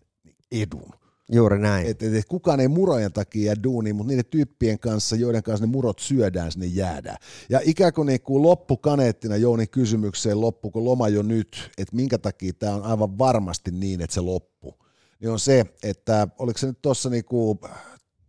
edun. 0.53 1.02
Juuri 1.33 1.59
näin. 1.59 1.87
Et, 1.87 2.03
et, 2.03 2.15
et 2.15 2.25
kukaan 2.25 2.61
ei 2.61 2.69
murojen 2.69 3.13
takia 3.13 3.47
jää 3.47 3.63
duuniin, 3.63 3.97
mutta 3.97 4.09
niiden 4.09 4.25
tyyppien 4.31 4.79
kanssa, 4.79 5.17
joiden 5.17 5.43
kanssa 5.43 5.67
ne 5.67 5.73
murot 5.73 5.99
syödään, 5.99 6.53
sinne 6.53 6.67
jäädään. 6.67 7.17
Ja 7.49 7.61
ikään 7.65 7.93
kuin, 7.93 8.07
niin 8.07 8.21
kuin 8.21 8.43
loppukaneettina 8.43 9.37
Jounin 9.37 9.71
kysymykseen, 9.71 10.41
loppuko 10.41 10.85
loma 10.85 11.09
jo 11.09 11.23
nyt, 11.23 11.71
että 11.79 11.97
minkä 11.97 12.19
takia 12.19 12.53
tämä 12.53 12.75
on 12.75 12.83
aivan 12.83 13.19
varmasti 13.19 13.71
niin, 13.71 14.01
että 14.01 14.15
se 14.15 14.21
loppu, 14.21 14.75
niin 15.21 15.31
on 15.31 15.39
se, 15.39 15.67
että 15.83 16.29
oliko 16.39 16.59
se 16.59 16.67
nyt 16.67 16.83
tuossa 16.83 17.11
niin 17.11 17.25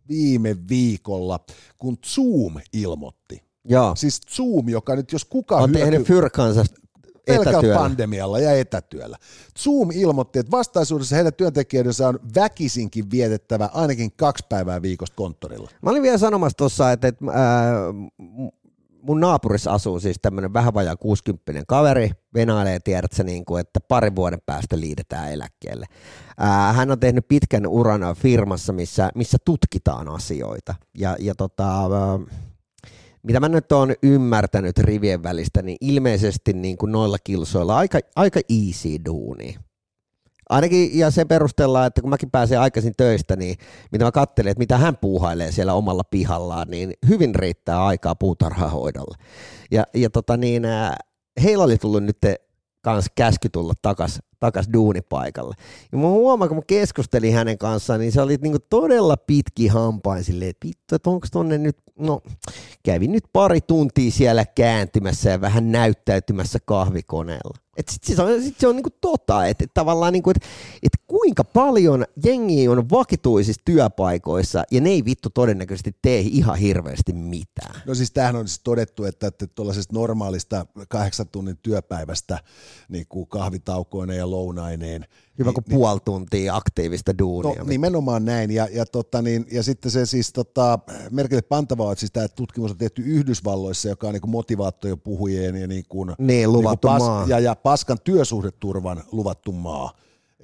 viime 0.08 0.56
viikolla, 0.68 1.40
kun 1.78 1.98
Zoom 2.06 2.54
ilmoitti, 2.72 3.44
Joo. 3.68 3.96
Siis 3.96 4.20
Zoom, 4.36 4.68
joka 4.68 4.96
nyt 4.96 5.12
jos 5.12 5.24
kuka 5.24 5.56
on 5.56 5.70
hyöty... 5.70 5.84
tehnyt 5.84 6.06
fyrkansa 6.06 6.64
pelkällä 7.26 7.74
pandemialla 7.74 8.38
ja 8.38 8.52
etätyöllä. 8.52 9.16
Zoom 9.58 9.90
ilmoitti, 9.94 10.38
että 10.38 10.50
vastaisuudessa 10.50 11.16
heidän 11.16 11.34
työntekijöidensä 11.34 12.08
on 12.08 12.18
väkisinkin 12.34 13.10
vietettävä 13.10 13.70
ainakin 13.72 14.12
kaksi 14.16 14.44
päivää 14.48 14.82
viikosta 14.82 15.16
konttorilla. 15.16 15.70
Mä 15.82 15.90
olin 15.90 16.02
vielä 16.02 16.18
sanomassa 16.18 16.56
tuossa, 16.56 16.92
että, 16.92 17.08
että 17.08 17.24
ää, 17.32 17.72
mun 19.02 19.20
naapurissa 19.20 19.72
asuu 19.72 20.00
siis 20.00 20.16
tämmöinen 20.22 20.52
vähän 20.52 20.74
vajaa 20.74 20.96
60 20.96 21.62
kaveri, 21.68 22.10
venailee, 22.34 22.80
tiedätkö, 22.80 23.24
niin 23.24 23.44
kuin, 23.44 23.60
että 23.60 23.80
parin 23.80 24.16
vuoden 24.16 24.40
päästä 24.46 24.80
liidetään 24.80 25.32
eläkkeelle. 25.32 25.86
Ää, 26.38 26.72
hän 26.72 26.90
on 26.90 27.00
tehnyt 27.00 27.28
pitkän 27.28 27.66
uran 27.66 28.16
firmassa, 28.16 28.72
missä, 28.72 29.10
missä 29.14 29.38
tutkitaan 29.44 30.08
asioita. 30.08 30.74
Ja, 30.98 31.16
ja 31.20 31.34
tota, 31.34 31.90
mitä 33.24 33.40
mä 33.40 33.48
nyt 33.48 33.72
oon 33.72 33.94
ymmärtänyt 34.02 34.78
rivien 34.78 35.22
välistä, 35.22 35.62
niin 35.62 35.76
ilmeisesti 35.80 36.52
niin 36.52 36.76
kuin 36.76 36.92
noilla 36.92 37.16
kilsoilla 37.24 37.76
aika, 37.76 37.98
aika 38.16 38.40
easy 38.48 38.98
duuni. 39.04 39.56
Ainakin 40.48 40.98
ja 40.98 41.10
se 41.10 41.24
perustellaan, 41.24 41.86
että 41.86 42.00
kun 42.00 42.10
mäkin 42.10 42.30
pääsen 42.30 42.60
aikaisin 42.60 42.92
töistä, 42.96 43.36
niin 43.36 43.56
mitä 43.92 44.04
mä 44.04 44.12
katselen, 44.12 44.50
että 44.50 44.58
mitä 44.58 44.78
hän 44.78 44.96
puuhailee 44.96 45.52
siellä 45.52 45.74
omalla 45.74 46.02
pihallaan, 46.10 46.68
niin 46.70 46.92
hyvin 47.08 47.34
riittää 47.34 47.84
aikaa 47.84 48.14
puutarhahoidolle. 48.14 49.16
Ja, 49.70 49.84
ja 49.94 50.10
tota 50.10 50.36
niin, 50.36 50.62
heillä 51.42 51.64
oli 51.64 51.78
tullut 51.78 52.04
nyt 52.04 52.18
kans 52.84 53.06
käsky 53.14 53.48
tulla 53.48 53.72
takas, 53.82 54.20
takas 54.40 54.68
duunipaikalle. 54.72 55.54
Ja 55.92 55.98
mä 55.98 56.06
huomaan, 56.06 56.48
kun 56.48 56.58
mä 56.58 56.62
keskustelin 56.66 57.34
hänen 57.34 57.58
kanssaan, 57.58 58.00
niin 58.00 58.12
se 58.12 58.20
oli 58.20 58.36
niinku 58.42 58.58
todella 58.70 59.16
pitki 59.16 59.66
hampain 59.66 60.24
silleen, 60.24 60.50
että 60.50 60.66
vittu, 60.66 60.94
että 60.94 61.10
onko 61.10 61.26
tonne 61.32 61.58
nyt, 61.58 61.76
no 61.98 62.20
kävin 62.82 63.12
nyt 63.12 63.24
pari 63.32 63.60
tuntia 63.60 64.10
siellä 64.10 64.44
kääntymässä 64.44 65.30
ja 65.30 65.40
vähän 65.40 65.72
näyttäytymässä 65.72 66.58
kahvikoneella. 66.64 67.63
Et 67.76 67.88
sit, 67.88 68.04
sit 68.04 68.18
on, 68.18 68.42
sit 68.42 68.58
se 68.58 68.68
on 68.68 68.76
niinku 68.76 68.90
tota, 69.00 69.46
että 69.46 69.64
et 69.64 69.74
tavallaan 69.74 70.12
niinku, 70.12 70.30
et, 70.30 70.36
et 70.82 70.92
kuinka 71.06 71.44
paljon 71.44 72.04
jengi 72.24 72.68
on 72.68 72.90
vakituisissa 72.90 73.62
työpaikoissa 73.64 74.64
ja 74.70 74.80
ne 74.80 74.90
ei 74.90 75.04
vittu 75.04 75.30
todennäköisesti 75.30 75.96
tee 76.02 76.20
ihan 76.20 76.58
hirveästi 76.58 77.12
mitään. 77.12 77.82
No 77.86 77.94
siis 77.94 78.10
tämähän 78.10 78.36
on 78.36 78.48
siis 78.48 78.60
todettu, 78.64 79.04
että, 79.04 79.26
että 79.26 79.46
tuollaisesta 79.46 79.94
normaalista 79.94 80.66
kahdeksan 80.88 81.28
tunnin 81.28 81.58
työpäivästä 81.62 82.38
niin 82.88 83.06
kuin 83.08 83.26
kahvitaukoineen 83.26 84.18
ja 84.18 84.30
lounaineen. 84.30 85.06
Hyvä 85.38 85.52
kuin 85.52 85.64
niin, 85.68 85.78
puoli 85.78 86.00
tuntia 86.04 86.56
aktiivista 86.56 87.18
duunia. 87.18 87.58
No, 87.58 87.64
nimenomaan 87.64 88.24
näin, 88.24 88.50
ja, 88.50 88.68
ja, 88.72 88.86
tota, 88.86 89.22
niin, 89.22 89.46
ja 89.52 89.62
sitten 89.62 89.90
se 89.90 90.06
siis 90.06 90.32
tota, 90.32 90.78
merkille 91.10 91.42
pantavaa, 91.42 91.92
että 91.92 92.00
siis 92.00 92.12
tämä 92.12 92.28
tutkimus 92.28 92.70
on 92.70 92.76
tehty 92.76 93.02
Yhdysvalloissa, 93.02 93.88
joka 93.88 94.06
on 94.06 94.12
niin 94.14 94.30
motivaattojen 94.30 95.00
puhujien 95.00 95.56
ja, 95.56 95.66
niin 95.66 95.84
kuin, 95.88 96.14
niin, 96.18 96.52
luvattu 96.52 96.88
niin 96.88 96.98
kuin 96.98 97.08
pas, 97.08 97.08
maa. 97.08 97.26
Ja, 97.28 97.38
ja 97.38 97.54
paskan 97.54 97.98
työsuhdeturvan 98.04 99.02
luvattu 99.12 99.52
maa. 99.52 99.92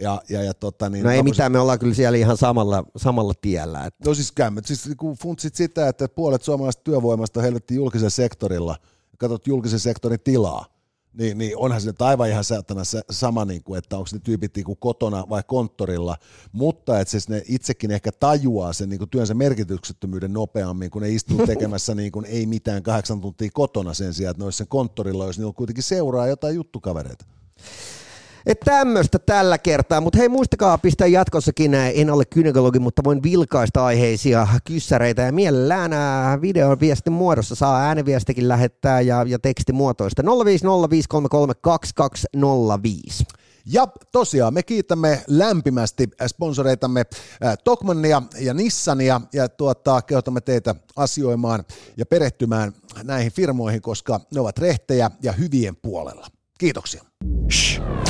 Ja, 0.00 0.22
ja, 0.28 0.42
ja 0.42 0.54
tota, 0.54 0.88
niin, 0.88 1.04
no 1.04 1.10
ei 1.10 1.22
mitään, 1.22 1.52
me 1.52 1.58
ollaan 1.58 1.78
kyllä 1.78 1.94
siellä 1.94 2.18
ihan 2.18 2.36
samalla, 2.36 2.84
samalla 2.96 3.32
tiellä. 3.40 3.84
Että. 3.84 4.08
No 4.08 4.14
siis 4.14 4.32
käymme, 4.32 4.60
siis 4.64 4.90
kun 4.96 5.16
funtsit 5.16 5.54
sitä, 5.54 5.88
että 5.88 6.08
puolet 6.08 6.42
suomalaisesta 6.42 6.84
työvoimasta 6.84 7.40
on 7.40 7.44
helvetti 7.44 7.74
julkisella 7.74 8.10
sektorilla, 8.10 8.76
katsot 9.18 9.46
julkisen 9.46 9.80
sektorin 9.80 10.20
tilaa, 10.20 10.66
niin, 11.14 11.38
niin 11.38 11.56
onhan 11.56 11.80
se 11.80 11.92
aivan 11.98 12.28
ihan 12.28 12.44
saatana 12.44 12.82
sama, 13.10 13.44
niin 13.44 13.62
kuin, 13.62 13.78
että 13.78 13.96
onko 13.96 14.08
ne 14.12 14.18
tyypit 14.24 14.56
niin 14.56 14.64
kuin 14.64 14.78
kotona 14.80 15.24
vai 15.28 15.42
konttorilla, 15.46 16.16
mutta 16.52 17.00
että 17.00 17.10
siis 17.10 17.28
ne 17.28 17.42
itsekin 17.48 17.90
ehkä 17.90 18.12
tajuaa 18.12 18.72
sen 18.72 18.88
niin 18.88 18.98
kuin 18.98 19.10
työnsä 19.10 19.34
merkityksettömyyden 19.34 20.32
nopeammin, 20.32 20.90
kun 20.90 21.02
ne 21.02 21.10
istuu 21.10 21.46
tekemässä 21.46 21.94
niin 21.94 22.12
kuin 22.12 22.26
ei 22.26 22.46
mitään 22.46 22.82
kahdeksan 22.82 23.20
tuntia 23.20 23.50
kotona 23.52 23.94
sen 23.94 24.14
sijaan, 24.14 24.30
että 24.30 24.40
ne 24.40 24.44
olisi 24.44 24.58
sen 24.58 24.68
konttorilla, 24.68 25.26
jos 25.26 25.38
niillä 25.38 25.52
kuitenkin 25.52 25.84
seuraa 25.84 26.26
jotain 26.26 26.54
juttukavereita. 26.54 27.24
Että 28.46 28.64
tämmöistä 28.64 29.18
tällä 29.18 29.58
kertaa, 29.58 30.00
mutta 30.00 30.18
hei 30.18 30.28
muistakaa 30.28 30.78
pistää 30.78 31.06
jatkossakin, 31.06 31.74
en 31.74 32.10
ole 32.10 32.24
kynekologi, 32.24 32.78
mutta 32.78 33.04
voin 33.04 33.22
vilkaista 33.22 33.84
aiheisia 33.84 34.48
kyssäreitä 34.64 35.22
ja 35.22 35.32
mielellään 35.32 36.40
videoviestin 36.40 37.12
muodossa 37.12 37.54
saa 37.54 37.80
ääniviestikin 37.80 38.48
lähettää 38.48 39.00
ja, 39.00 39.24
ja 39.28 39.38
tekstimuotoista 39.38 40.22
050533205. 40.22 40.26
Ja 43.66 43.88
tosiaan 44.12 44.54
me 44.54 44.62
kiitämme 44.62 45.22
lämpimästi 45.26 46.08
sponsoreitamme 46.26 47.04
Tokmannia 47.64 48.22
ja 48.38 48.54
Nissania 48.54 49.20
ja 49.32 49.48
tuota, 49.48 50.02
kehotamme 50.02 50.40
teitä 50.40 50.74
asioimaan 50.96 51.64
ja 51.96 52.06
perehtymään 52.06 52.72
näihin 53.02 53.32
firmoihin, 53.32 53.82
koska 53.82 54.20
ne 54.34 54.40
ovat 54.40 54.58
rehtejä 54.58 55.10
ja 55.22 55.32
hyvien 55.32 55.76
puolella. 55.76 56.26
Kiitoksia. 56.58 57.02
Shh. 57.50 58.09